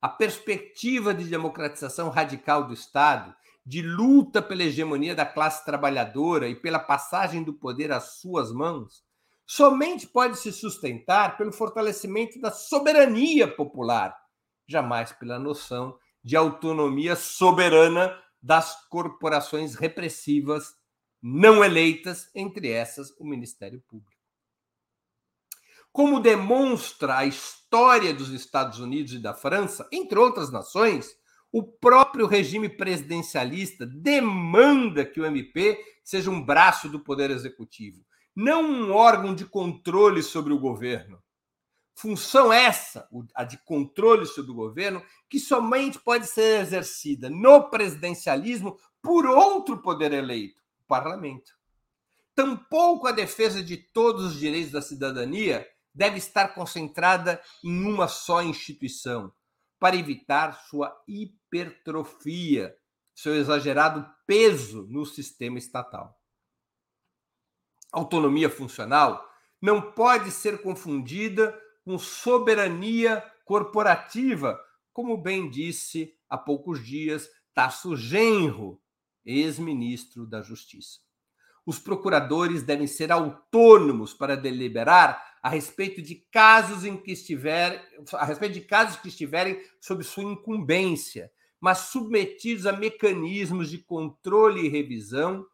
[0.00, 3.34] A perspectiva de democratização radical do Estado,
[3.64, 9.02] de luta pela hegemonia da classe trabalhadora e pela passagem do poder às suas mãos,
[9.46, 14.14] somente pode se sustentar pelo fortalecimento da soberania popular
[14.66, 20.74] jamais pela noção de autonomia soberana das corporações repressivas
[21.22, 24.15] não eleitas, entre essas o Ministério Público.
[25.96, 31.16] Como demonstra a história dos Estados Unidos e da França, entre outras nações,
[31.50, 38.04] o próprio regime presidencialista demanda que o MP seja um braço do Poder Executivo,
[38.36, 41.18] não um órgão de controle sobre o governo.
[41.94, 48.76] Função essa, a de controle sobre o governo, que somente pode ser exercida no presidencialismo
[49.00, 51.52] por outro poder eleito, o parlamento.
[52.34, 55.66] Tampouco a defesa de todos os direitos da cidadania
[55.96, 59.32] deve estar concentrada em uma só instituição,
[59.78, 62.76] para evitar sua hipertrofia,
[63.14, 66.14] seu exagerado peso no sistema estatal.
[67.90, 69.26] Autonomia funcional
[69.60, 74.60] não pode ser confundida com soberania corporativa,
[74.92, 78.82] como bem disse há poucos dias Tasso Genro,
[79.24, 81.00] ex-ministro da Justiça.
[81.64, 88.24] Os procuradores devem ser autônomos para deliberar a respeito de casos em que estiver, a
[88.24, 94.68] respeito de casos que estiverem sob sua incumbência, mas submetidos a mecanismos de controle e
[94.68, 95.46] revisão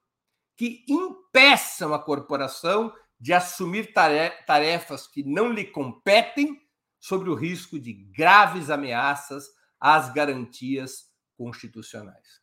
[0.56, 2.90] que impeçam a corporação
[3.20, 6.58] de assumir tarefas que não lhe competem
[6.98, 9.44] sobre o risco de graves ameaças
[9.78, 12.40] às garantias constitucionais.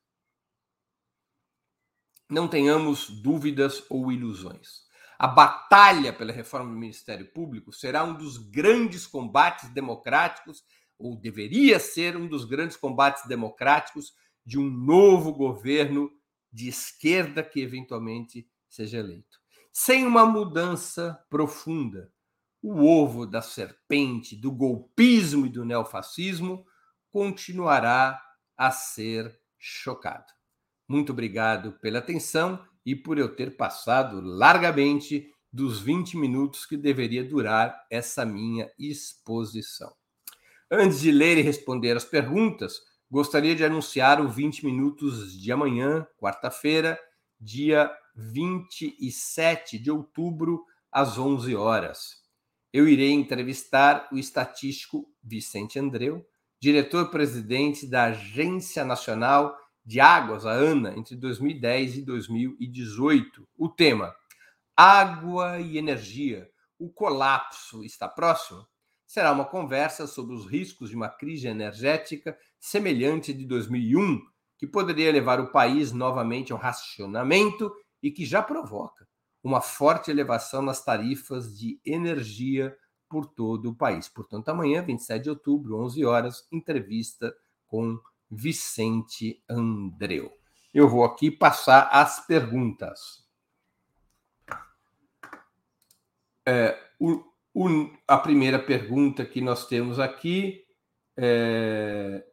[2.29, 4.87] Não tenhamos dúvidas ou ilusões.
[5.19, 10.63] A batalha pela reforma do Ministério Público será um dos grandes combates democráticos,
[10.97, 14.13] ou deveria ser um dos grandes combates democráticos
[14.45, 16.09] de um novo governo
[16.49, 19.37] de esquerda que eventualmente seja eleito.
[19.73, 22.13] Sem uma mudança profunda,
[22.61, 26.65] o ovo da serpente, do golpismo e do neofascismo
[27.11, 28.21] continuará
[28.55, 30.31] a ser chocado.
[30.87, 37.23] Muito obrigado pela atenção e por eu ter passado largamente dos 20 minutos que deveria
[37.23, 39.93] durar essa minha exposição.
[40.71, 46.05] Antes de ler e responder as perguntas, gostaria de anunciar o 20 minutos de amanhã,
[46.19, 46.99] quarta-feira,
[47.39, 52.19] dia 27 de outubro, às 11 horas.
[52.71, 56.25] Eu irei entrevistar o estatístico Vicente Andreu,
[56.59, 59.57] diretor-presidente da Agência Nacional
[59.89, 63.49] de Águas, a ANA, entre 2010 e 2018.
[63.57, 64.15] O tema:
[64.77, 66.47] Água e energia.
[66.77, 68.67] O colapso está próximo?
[69.07, 74.21] Será uma conversa sobre os riscos de uma crise energética semelhante de 2001,
[74.59, 77.73] que poderia levar o país novamente ao racionamento
[78.03, 79.07] e que já provoca
[79.43, 82.77] uma forte elevação nas tarifas de energia
[83.09, 84.07] por todo o país.
[84.07, 87.33] Portanto, amanhã, 27 de outubro, 11 horas, entrevista
[87.65, 87.99] com
[88.29, 90.31] Vicente Andreu.
[90.73, 93.27] Eu vou aqui passar as perguntas.
[96.45, 97.23] É, o,
[97.53, 100.63] o, a primeira pergunta que nós temos aqui
[101.17, 102.23] é,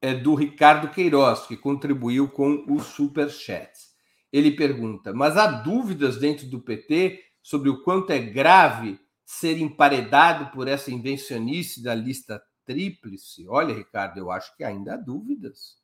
[0.00, 3.72] é do Ricardo Queiroz, que contribuiu com o Superchat.
[4.32, 10.50] Ele pergunta: mas há dúvidas dentro do PT sobre o quanto é grave ser emparedado
[10.52, 12.42] por essa invencionice da lista
[12.72, 15.76] tríplice, olha, Ricardo, eu acho que ainda há dúvidas.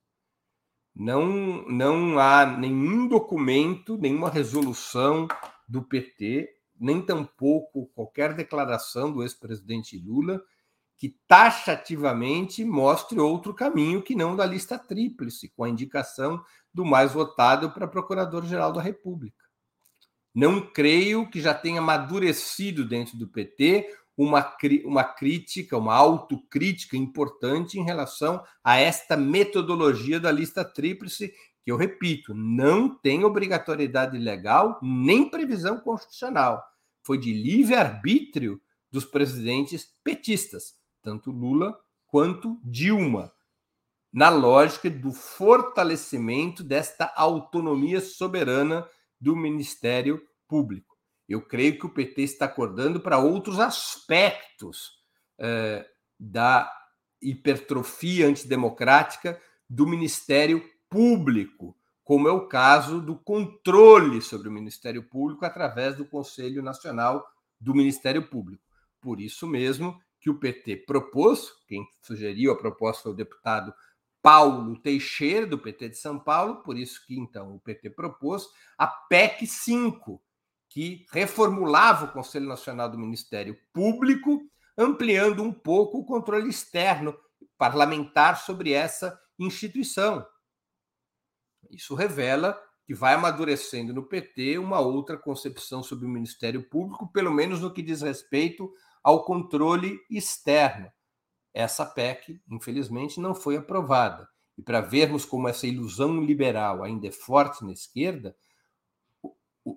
[0.94, 5.28] Não, não há nenhum documento, nenhuma resolução
[5.68, 6.48] do PT,
[6.80, 10.42] nem tampouco qualquer declaração do ex-presidente Lula
[10.96, 16.42] que taxativamente mostre outro caminho que não da lista tríplice, com a indicação
[16.74, 19.44] do mais votado para Procurador-Geral da República.
[20.34, 23.88] Não creio que já tenha amadurecido dentro do PT
[24.18, 31.70] uma, uma crítica, uma autocrítica importante em relação a esta metodologia da lista tríplice, que
[31.70, 36.60] eu repito, não tem obrigatoriedade legal nem previsão constitucional.
[37.04, 38.60] Foi de livre-arbítrio
[38.90, 43.32] dos presidentes petistas, tanto Lula quanto Dilma,
[44.12, 48.88] na lógica do fortalecimento desta autonomia soberana
[49.20, 50.87] do Ministério Público.
[51.28, 54.92] Eu creio que o PT está acordando para outros aspectos
[55.38, 55.86] eh,
[56.18, 56.72] da
[57.20, 65.44] hipertrofia antidemocrática do Ministério Público, como é o caso do controle sobre o Ministério Público
[65.44, 67.26] através do Conselho Nacional
[67.60, 68.62] do Ministério Público.
[69.00, 73.74] Por isso mesmo que o PT propôs, quem sugeriu a proposta foi o deputado
[74.22, 78.86] Paulo Teixeira, do PT de São Paulo, por isso que então o PT propôs a
[78.86, 80.20] PEC 5,
[80.78, 84.40] que reformulava o Conselho Nacional do Ministério Público,
[84.76, 87.18] ampliando um pouco o controle externo
[87.58, 90.24] parlamentar sobre essa instituição.
[91.68, 92.56] Isso revela
[92.86, 97.74] que vai amadurecendo no PT uma outra concepção sobre o Ministério Público, pelo menos no
[97.74, 98.72] que diz respeito
[99.02, 100.88] ao controle externo.
[101.52, 104.28] Essa PEC, infelizmente, não foi aprovada.
[104.56, 108.32] E para vermos como essa ilusão liberal ainda é forte na esquerda,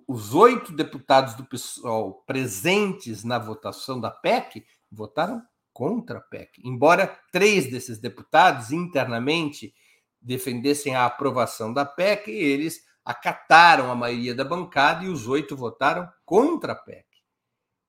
[0.06, 6.60] os oito deputados do PSOL presentes na votação da PEC votaram contra a PEC.
[6.64, 9.74] Embora três desses deputados internamente
[10.20, 16.08] defendessem a aprovação da PEC, eles acataram a maioria da bancada e os oito votaram
[16.24, 17.06] contra a PEC.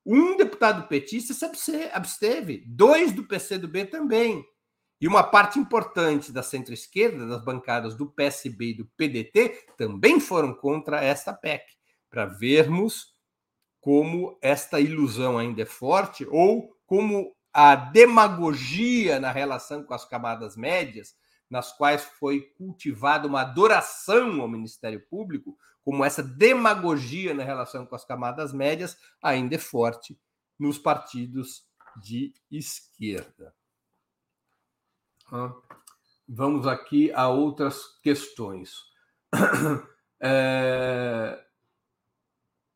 [0.05, 4.43] Um deputado petista se absteve, dois do PCdoB também.
[4.99, 10.53] E uma parte importante da centro-esquerda, das bancadas do PSB e do PDT, também foram
[10.53, 11.63] contra esta PEC,
[12.13, 13.11] para vermos
[13.81, 20.55] como esta ilusão ainda é forte ou como a demagogia na relação com as camadas
[20.55, 21.15] médias,
[21.49, 27.95] nas quais foi cultivada uma adoração ao Ministério Público, como essa demagogia na relação com
[27.95, 30.15] as camadas médias, ainda é forte
[30.57, 31.65] nos partidos
[31.97, 33.55] de esquerda.
[36.29, 38.75] Vamos aqui a outras questões.
[40.25, 41.43] É...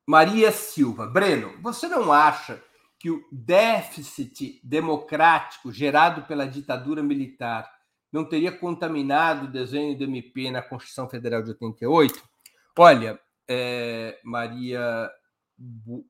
[0.08, 2.64] Maria Silva, Breno, você não acha
[2.98, 7.70] que o déficit democrático gerado pela ditadura militar
[8.10, 12.24] não teria contaminado o desenho do MP na Constituição Federal de 88?
[12.80, 15.12] Olha, é, Maria,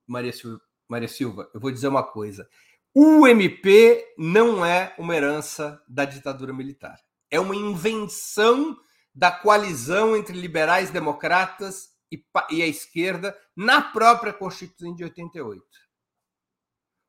[0.05, 2.47] Maria, Silva, Maria Silva, eu vou dizer uma coisa.
[2.93, 6.99] O MP não é uma herança da ditadura militar.
[7.31, 8.77] É uma invenção
[9.13, 15.63] da coalizão entre liberais democratas e, e a esquerda na própria Constituição de 88.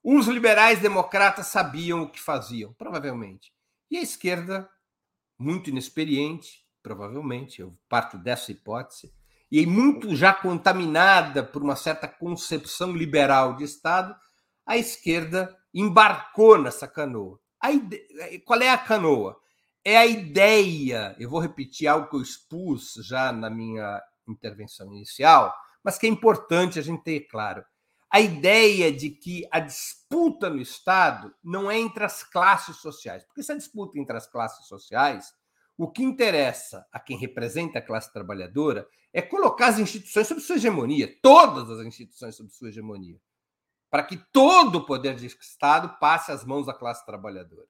[0.03, 3.53] Os liberais democratas sabiam o que faziam, provavelmente.
[3.91, 4.69] E a esquerda,
[5.39, 9.13] muito inexperiente, provavelmente, eu parto dessa hipótese,
[9.51, 14.15] e muito já contaminada por uma certa concepção liberal de Estado,
[14.67, 17.41] a esquerda embarcou nessa canoa.
[17.65, 18.41] Ide...
[18.45, 19.39] Qual é a canoa?
[19.85, 25.55] É a ideia, eu vou repetir algo que eu expus já na minha intervenção inicial,
[25.83, 27.65] mas que é importante a gente ter claro
[28.11, 33.23] a ideia de que a disputa no Estado não é entre as classes sociais.
[33.25, 35.33] Porque se a disputa entre as classes sociais,
[35.77, 40.57] o que interessa a quem representa a classe trabalhadora é colocar as instituições sob sua
[40.57, 43.21] hegemonia, todas as instituições sob sua hegemonia,
[43.91, 47.67] para que todo o poder de Estado passe às mãos da classe trabalhadora.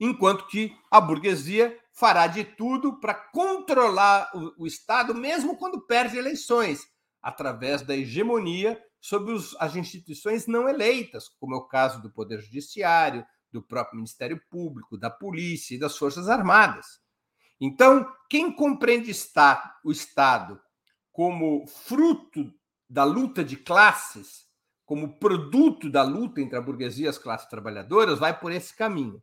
[0.00, 6.16] Enquanto que a burguesia fará de tudo para controlar o, o Estado, mesmo quando perde
[6.16, 6.80] eleições,
[7.20, 12.40] através da hegemonia sobre os, as instituições não eleitas, como é o caso do Poder
[12.40, 16.86] Judiciário, do próprio Ministério Público, da Polícia e das Forças Armadas.
[17.60, 20.58] Então, quem compreende está, o Estado
[21.12, 22.50] como fruto
[22.88, 24.46] da luta de classes,
[24.86, 29.22] como produto da luta entre a burguesia e as classes trabalhadoras, vai por esse caminho.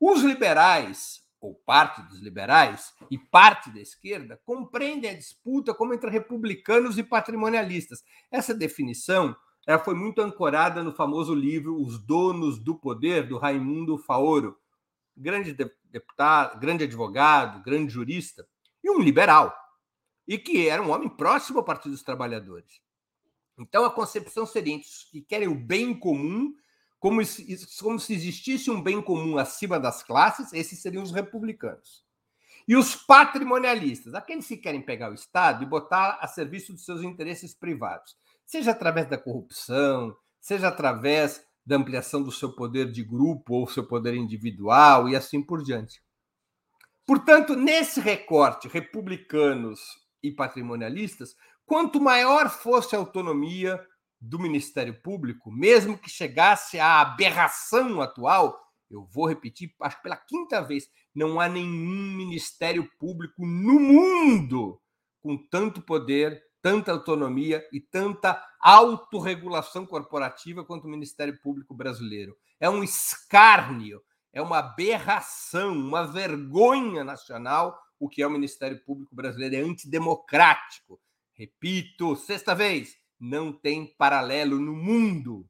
[0.00, 6.10] Os liberais ou parte dos liberais e parte da esquerda compreendem a disputa como entre
[6.10, 8.02] republicanos e patrimonialistas.
[8.30, 9.36] Essa definição
[9.66, 14.56] ela foi muito ancorada no famoso livro Os Donos do Poder, do Raimundo Faoro,
[15.14, 18.48] grande deputado, grande advogado, grande jurista,
[18.82, 19.54] e um liberal,
[20.26, 22.80] e que era um homem próximo ao Partido dos Trabalhadores.
[23.58, 24.78] Então, a concepção seria
[25.10, 26.54] que querem o bem comum
[26.98, 32.04] como se, como se existisse um bem comum acima das classes, esses seriam os republicanos.
[32.66, 37.02] E os patrimonialistas, aqueles que querem pegar o Estado e botar a serviço dos seus
[37.02, 43.54] interesses privados, seja através da corrupção, seja através da ampliação do seu poder de grupo
[43.54, 46.02] ou seu poder individual e assim por diante.
[47.06, 49.80] Portanto, nesse recorte, republicanos
[50.22, 51.34] e patrimonialistas,
[51.64, 53.82] quanto maior fosse a autonomia
[54.20, 58.58] do Ministério Público, mesmo que chegasse à aberração atual,
[58.90, 64.80] eu vou repetir, acho que pela quinta vez, não há nenhum Ministério Público no mundo
[65.20, 72.36] com tanto poder, tanta autonomia e tanta autorregulação corporativa quanto o Ministério Público brasileiro.
[72.58, 74.02] É um escárnio,
[74.32, 79.56] é uma aberração, uma vergonha nacional o que é o Ministério Público brasileiro.
[79.56, 81.00] É antidemocrático.
[81.34, 85.48] Repito, sexta vez, não tem paralelo no mundo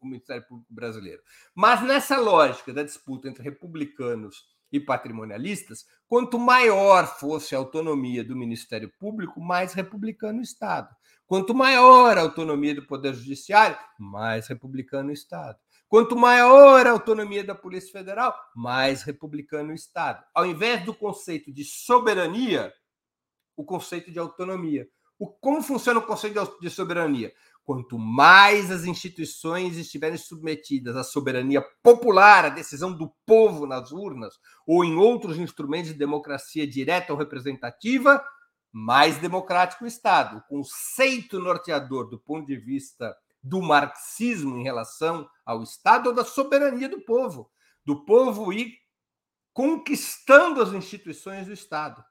[0.00, 1.22] o, Ministério Público brasileiro.
[1.54, 8.36] Mas nessa lógica da disputa entre republicanos e patrimonialistas, quanto maior fosse a autonomia do
[8.36, 10.88] Ministério Público, mais republicano o Estado.
[11.26, 15.58] Quanto maior a autonomia do Poder Judiciário, mais republicano o Estado.
[15.88, 20.24] Quanto maior a autonomia da Polícia Federal, mais republicano o Estado.
[20.34, 22.72] Ao invés do conceito de soberania,
[23.56, 24.88] o conceito de autonomia.
[25.22, 27.32] O, como funciona o conceito de soberania?
[27.64, 34.34] Quanto mais as instituições estiverem submetidas à soberania popular, à decisão do povo nas urnas,
[34.66, 38.20] ou em outros instrumentos de democracia direta ou representativa,
[38.72, 40.38] mais democrático o Estado.
[40.38, 46.24] O conceito norteador do ponto de vista do marxismo em relação ao Estado ou da
[46.24, 47.48] soberania do povo,
[47.84, 48.76] do povo ir
[49.52, 52.04] conquistando as instituições do Estado.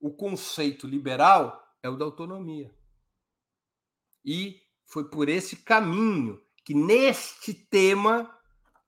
[0.00, 2.72] O conceito liberal é o da autonomia.
[4.24, 8.30] E foi por esse caminho que, neste tema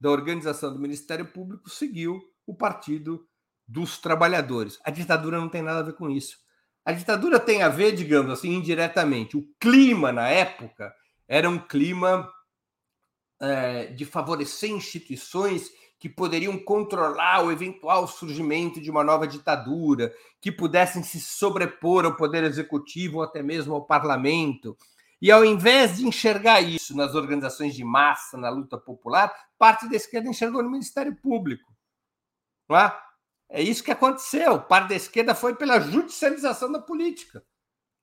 [0.00, 3.26] da organização do Ministério Público, seguiu o Partido
[3.66, 4.78] dos Trabalhadores.
[4.84, 6.38] A ditadura não tem nada a ver com isso.
[6.84, 9.36] A ditadura tem a ver, digamos assim, indiretamente.
[9.36, 10.92] O clima na época
[11.28, 12.30] era um clima
[13.40, 15.70] é, de favorecer instituições
[16.01, 22.16] que poderiam controlar o eventual surgimento de uma nova ditadura, que pudessem se sobrepor ao
[22.16, 24.74] poder executivo ou até mesmo ao parlamento.
[25.20, 29.94] E ao invés de enxergar isso nas organizações de massa, na luta popular, parte da
[29.94, 31.70] esquerda enxergou no Ministério Público.
[32.66, 32.98] Não é?
[33.51, 34.59] É isso que aconteceu.
[34.59, 37.44] Parte da esquerda foi pela judicialização da política,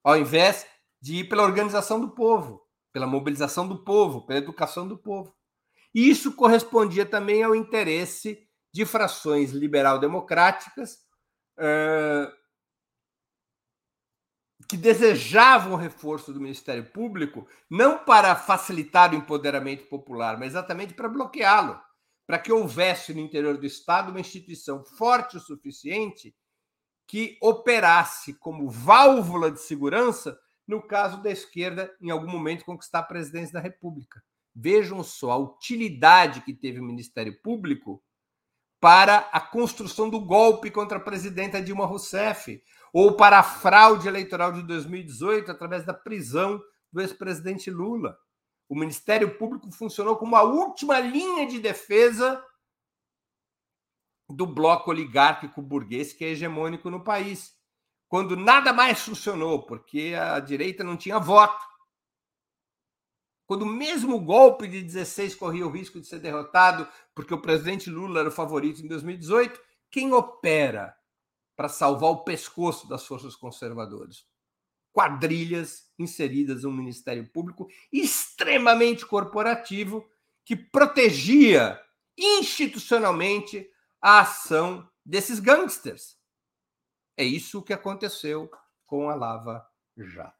[0.04, 0.68] ao invés
[1.02, 2.62] de ir pela organização do povo,
[2.94, 5.37] pela mobilização do povo, pela educação do povo.
[5.98, 11.00] E isso correspondia também ao interesse de frações liberal-democráticas
[11.58, 12.32] uh,
[14.70, 20.94] que desejavam o reforço do Ministério Público, não para facilitar o empoderamento popular, mas exatamente
[20.94, 21.82] para bloqueá-lo
[22.28, 26.36] para que houvesse no interior do Estado uma instituição forte o suficiente
[27.08, 33.04] que operasse como válvula de segurança no caso da esquerda, em algum momento, conquistar a
[33.04, 34.22] presidência da República.
[34.60, 38.04] Vejam só a utilidade que teve o Ministério Público
[38.80, 44.52] para a construção do golpe contra a presidenta Dilma Rousseff, ou para a fraude eleitoral
[44.52, 48.18] de 2018 através da prisão do ex-presidente Lula
[48.70, 52.44] o Ministério Público funcionou como a última linha de defesa
[54.30, 57.56] do bloco oligárquico burguês que é hegemônico no país.
[58.10, 61.66] Quando nada mais funcionou, porque a direita não tinha voto.
[63.48, 67.90] Quando mesmo o golpe de 16 corria o risco de ser derrotado, porque o presidente
[67.90, 70.96] Lula era o favorito em 2018, quem opera
[71.56, 74.28] para salvar o pescoço das forças conservadoras?
[74.98, 80.04] quadrilhas inseridas no Ministério Público extremamente corporativo
[80.44, 81.80] que protegia
[82.18, 83.70] institucionalmente
[84.02, 86.18] a ação desses gangsters.
[87.16, 88.50] É isso que aconteceu
[88.88, 89.64] com a Lava
[89.96, 90.37] Jato.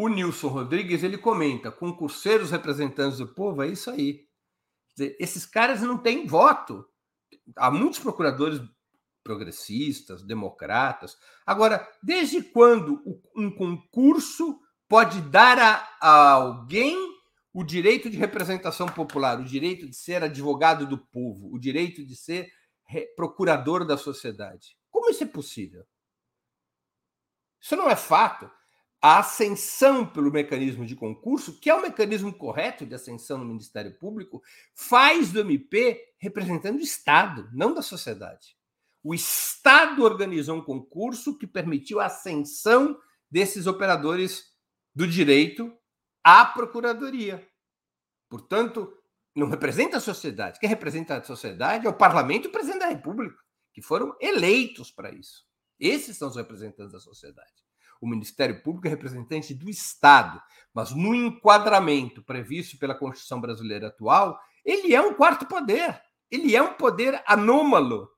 [0.00, 4.26] O Nilson Rodrigues ele comenta: concurseiros representantes do povo, é isso aí.
[4.96, 6.88] Dizer, esses caras não têm voto.
[7.54, 8.62] Há muitos procuradores
[9.22, 11.18] progressistas, democratas.
[11.44, 13.02] Agora, desde quando
[13.36, 16.96] um concurso pode dar a, a alguém
[17.52, 22.16] o direito de representação popular, o direito de ser advogado do povo, o direito de
[22.16, 22.50] ser
[23.14, 24.78] procurador da sociedade?
[24.90, 25.84] Como isso é possível?
[27.60, 28.50] Isso não é fato.
[29.02, 33.98] A ascensão pelo mecanismo de concurso, que é o mecanismo correto de ascensão no Ministério
[33.98, 34.42] Público,
[34.74, 38.56] faz do MP representando o Estado, não da sociedade.
[39.02, 44.44] O Estado organizou um concurso que permitiu a ascensão desses operadores
[44.94, 45.72] do direito
[46.22, 47.46] à procuradoria.
[48.28, 48.92] Portanto,
[49.34, 50.60] não representa a sociedade.
[50.60, 53.38] Quem representa a sociedade é o parlamento e o presidente da República,
[53.72, 55.46] que foram eleitos para isso.
[55.78, 57.69] Esses são os representantes da sociedade.
[58.00, 60.40] O Ministério Público é representante do Estado,
[60.72, 66.00] mas no enquadramento previsto pela Constituição brasileira atual, ele é um quarto poder.
[66.30, 68.08] Ele é um poder anômalo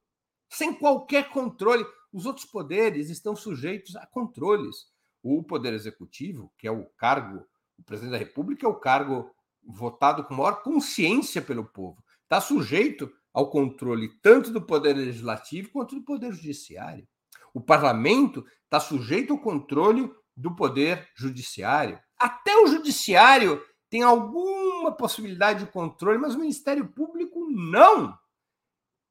[0.49, 1.85] sem qualquer controle.
[2.13, 4.93] Os outros poderes estão sujeitos a controles.
[5.23, 7.47] O Poder Executivo, que é o cargo,
[7.79, 9.31] o presidente da República é o cargo
[9.65, 15.95] votado com maior consciência pelo povo, está sujeito ao controle tanto do Poder Legislativo quanto
[15.95, 17.07] do Poder Judiciário.
[17.55, 22.01] O parlamento está sujeito ao controle do Poder Judiciário.
[22.19, 28.17] Até o Judiciário tem alguma possibilidade de controle, mas o Ministério Público não.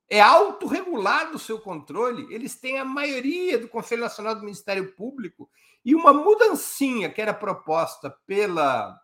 [0.09, 5.49] É autorregulado o seu controle, eles têm a maioria do Conselho Nacional do Ministério Público,
[5.85, 8.99] e uma mudancinha que era proposta pela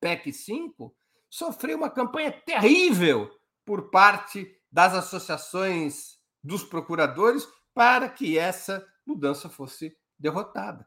[0.00, 0.94] PEC 5
[1.28, 3.30] sofreu uma campanha terrível
[3.64, 7.46] por parte das associações dos procuradores
[7.78, 10.84] para que essa mudança fosse derrotada.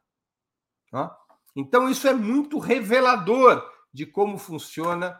[1.55, 5.17] Então, isso é muito revelador de como funciona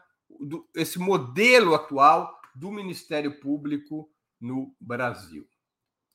[0.76, 5.48] esse modelo atual do Ministério Público no Brasil.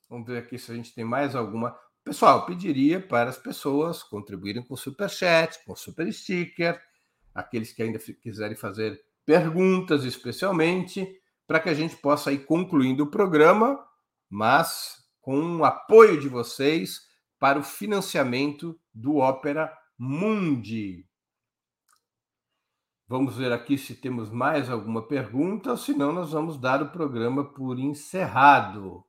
[0.07, 1.75] Vamos ver aqui se a gente tem mais alguma.
[2.03, 6.79] Pessoal, pediria para as pessoas contribuírem com super chat, com super sticker,
[7.33, 13.09] aqueles que ainda quiserem fazer perguntas, especialmente, para que a gente possa ir concluindo o
[13.09, 13.83] programa,
[14.29, 17.01] mas com o apoio de vocês
[17.37, 21.05] para o financiamento do Ópera Mundi.
[23.09, 27.77] Vamos ver aqui se temos mais alguma pergunta, senão nós vamos dar o programa por
[27.77, 29.03] encerrado.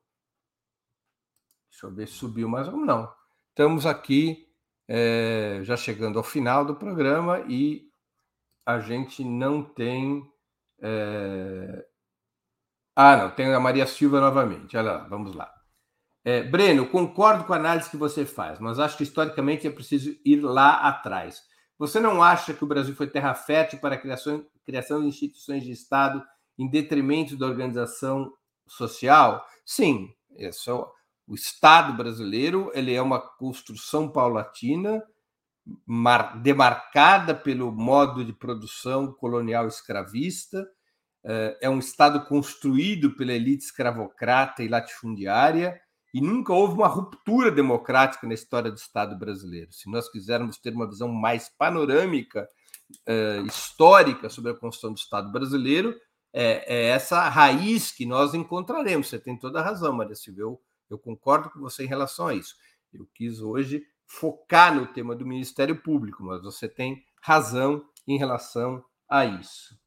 [1.71, 3.09] Deixa eu ver se subiu mais ou não.
[3.51, 4.45] Estamos aqui
[4.89, 7.89] é, já chegando ao final do programa e
[8.65, 10.29] a gente não tem.
[10.81, 11.87] É...
[12.93, 14.75] Ah, não, tem a Maria Silva novamente.
[14.75, 15.58] Olha lá, vamos lá.
[16.29, 20.15] É, Breno, concordo com a análise que você faz, mas acho que historicamente é preciso
[20.23, 21.41] ir lá atrás.
[21.79, 25.63] Você não acha que o Brasil foi terra fértil para a criação, criação de instituições
[25.63, 26.23] de Estado
[26.55, 28.31] em detrimento da organização
[28.67, 29.43] social?
[29.65, 30.51] Sim, é
[31.27, 35.03] o Estado brasileiro ele é uma construção paulatina,
[36.43, 40.63] demarcada pelo modo de produção colonial escravista,
[41.23, 45.81] é, é um Estado construído pela elite escravocrata e latifundiária,
[46.13, 49.71] e nunca houve uma ruptura democrática na história do Estado brasileiro.
[49.71, 52.47] Se nós quisermos ter uma visão mais panorâmica,
[53.07, 55.95] uh, histórica sobre a construção do Estado brasileiro,
[56.33, 59.09] é, é, essa raiz que nós encontraremos.
[59.09, 60.43] Você tem toda a razão, Maria Silvia.
[60.43, 62.55] Eu, eu concordo com você em relação a isso.
[62.93, 68.83] Eu quis hoje focar no tema do Ministério Público, mas você tem razão em relação
[69.07, 69.77] a isso.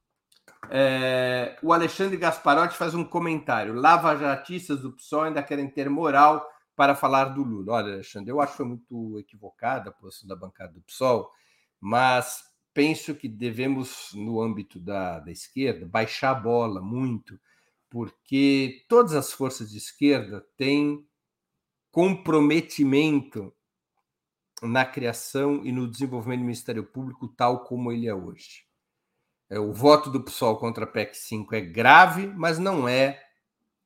[0.70, 3.74] É, o Alexandre Gasparotti faz um comentário.
[3.74, 7.74] Lava-jatistas do PSOL ainda querem ter moral para falar do Lula.
[7.74, 11.30] Olha, Alexandre, eu acho que foi muito equivocada a posição da bancada do PSOL,
[11.80, 12.42] mas
[12.72, 17.38] penso que devemos, no âmbito da, da esquerda, baixar a bola muito,
[17.90, 21.06] porque todas as forças de esquerda têm
[21.90, 23.54] comprometimento
[24.62, 28.64] na criação e no desenvolvimento do Ministério Público tal como ele é hoje.
[29.52, 33.22] É, o voto do PSOL contra a PEC 5 é grave, mas não é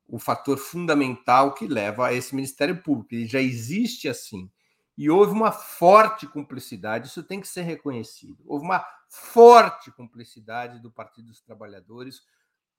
[0.07, 3.13] o fator fundamental que leva a esse Ministério Público.
[3.13, 4.49] Ele já existe assim.
[4.97, 8.41] E houve uma forte cumplicidade, isso tem que ser reconhecido.
[8.45, 12.21] Houve uma forte cumplicidade do Partido dos Trabalhadores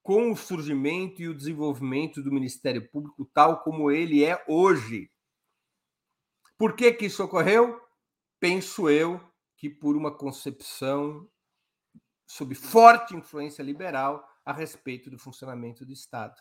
[0.03, 5.11] com o surgimento e o desenvolvimento do Ministério Público tal como ele é hoje.
[6.57, 7.79] Por que, que isso ocorreu?
[8.41, 9.21] Penso eu
[9.59, 11.29] que por uma concepção
[12.29, 16.35] sob forte influência liberal a respeito do funcionamento do Estado.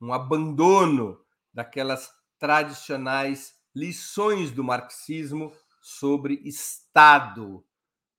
[0.00, 1.18] Um abandono
[1.54, 7.64] daquelas tradicionais lições do marxismo sobre Estado.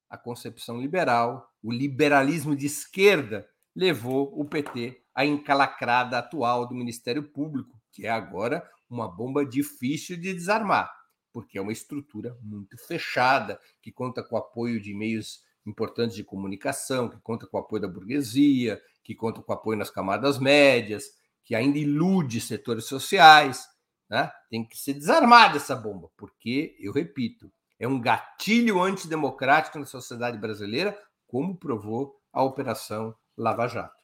[0.10, 7.24] A concepção liberal, o liberalismo de esquerda, levou o PT à encalacrada atual do Ministério
[7.24, 10.90] Público, que é agora uma bomba difícil de desarmar,
[11.34, 16.24] porque é uma estrutura muito fechada, que conta com o apoio de meios importantes de
[16.24, 20.40] comunicação, que conta com o apoio da burguesia, que conta com o apoio nas camadas
[20.40, 21.06] médias,
[21.44, 23.68] que ainda ilude setores sociais.
[24.10, 24.32] Né?
[24.50, 30.38] Tem que ser desarmada essa bomba, porque, eu repito, é um gatilho antidemocrático na sociedade
[30.38, 34.00] brasileira, como provou a Operação Lava Jato.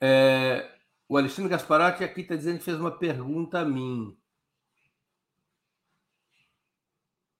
[0.00, 0.70] É,
[1.08, 4.17] o Alexandre Gasparati aqui está dizendo que fez uma pergunta a mim.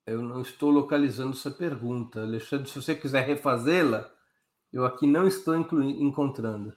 [0.09, 2.23] Eu não estou localizando essa pergunta.
[2.23, 4.11] Alexandre, se você quiser refazê-la,
[4.73, 6.75] eu aqui não estou encontrando.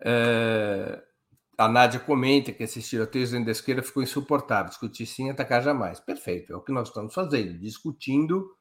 [0.00, 1.02] É...
[1.58, 4.70] A Nádia comenta que esse tiroteio dentro da esquerda ficou insuportável.
[4.70, 6.00] Discutir sim, atacar jamais.
[6.00, 8.56] Perfeito, é o que nós estamos fazendo, discutindo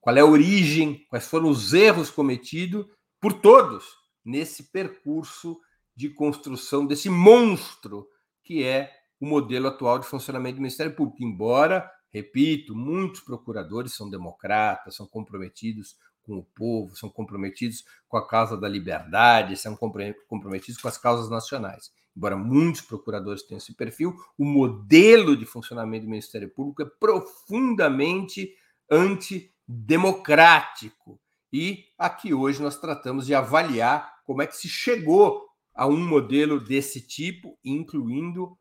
[0.00, 2.86] qual é a origem, quais foram os erros cometidos
[3.20, 3.84] por todos
[4.24, 5.60] nesse percurso
[5.94, 8.08] de construção desse monstro
[8.42, 14.08] que é o modelo atual de funcionamento do Ministério Público, embora, repito, muitos procuradores são
[14.08, 20.80] democratas, são comprometidos com o povo, são comprometidos com a causa da liberdade, são comprometidos
[20.80, 21.90] com as causas nacionais.
[22.14, 28.54] Embora muitos procuradores tenham esse perfil, o modelo de funcionamento do Ministério Público é profundamente
[28.90, 31.18] antidemocrático.
[31.52, 36.60] E aqui hoje nós tratamos de avaliar como é que se chegou a um modelo
[36.60, 38.58] desse tipo, incluindo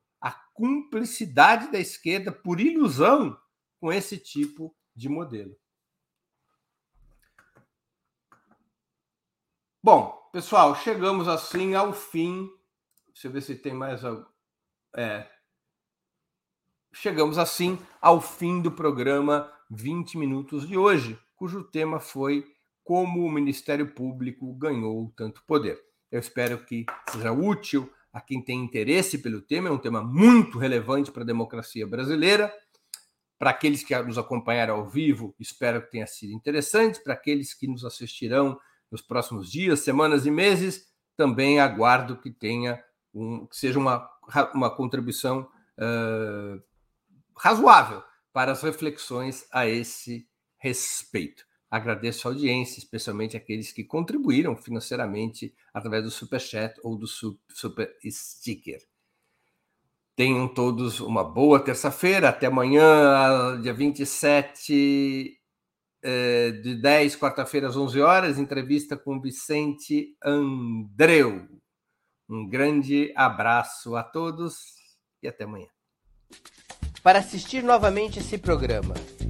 [0.58, 3.40] cumplicidade da esquerda por ilusão
[3.80, 5.56] com esse tipo de modelo.
[9.84, 12.50] Bom, pessoal, chegamos assim ao fim.
[13.06, 14.26] Deixa eu ver se tem mais algo.
[14.96, 15.30] É.
[16.92, 22.52] Chegamos assim ao fim do programa 20 Minutos de hoje, cujo tema foi
[22.84, 25.80] Como o Ministério Público ganhou tanto poder.
[26.12, 27.88] Eu espero que seja útil
[28.18, 32.52] a quem tem interesse pelo tema, é um tema muito relevante para a democracia brasileira.
[33.38, 37.00] Para aqueles que nos acompanharam ao vivo, espero que tenha sido interessante.
[37.04, 38.60] Para aqueles que nos assistirão
[38.90, 44.10] nos próximos dias, semanas e meses, também aguardo que tenha um, que seja uma,
[44.52, 45.48] uma contribuição
[45.78, 46.60] uh,
[47.38, 48.04] razoável
[48.34, 51.46] para as reflexões a esse respeito.
[51.70, 57.94] Agradeço a audiência, especialmente aqueles que contribuíram financeiramente através do Super Chat ou do Super
[58.06, 58.82] Sticker.
[60.16, 62.30] Tenham todos uma boa terça-feira.
[62.30, 65.38] Até amanhã, dia 27
[66.02, 68.40] eh, de 10, quarta-feira, às 11 horas.
[68.40, 71.48] Entrevista com Vicente Andreu.
[72.30, 74.74] Um grande abraço a todos
[75.22, 75.68] e até amanhã.
[77.04, 78.96] Para assistir novamente esse programa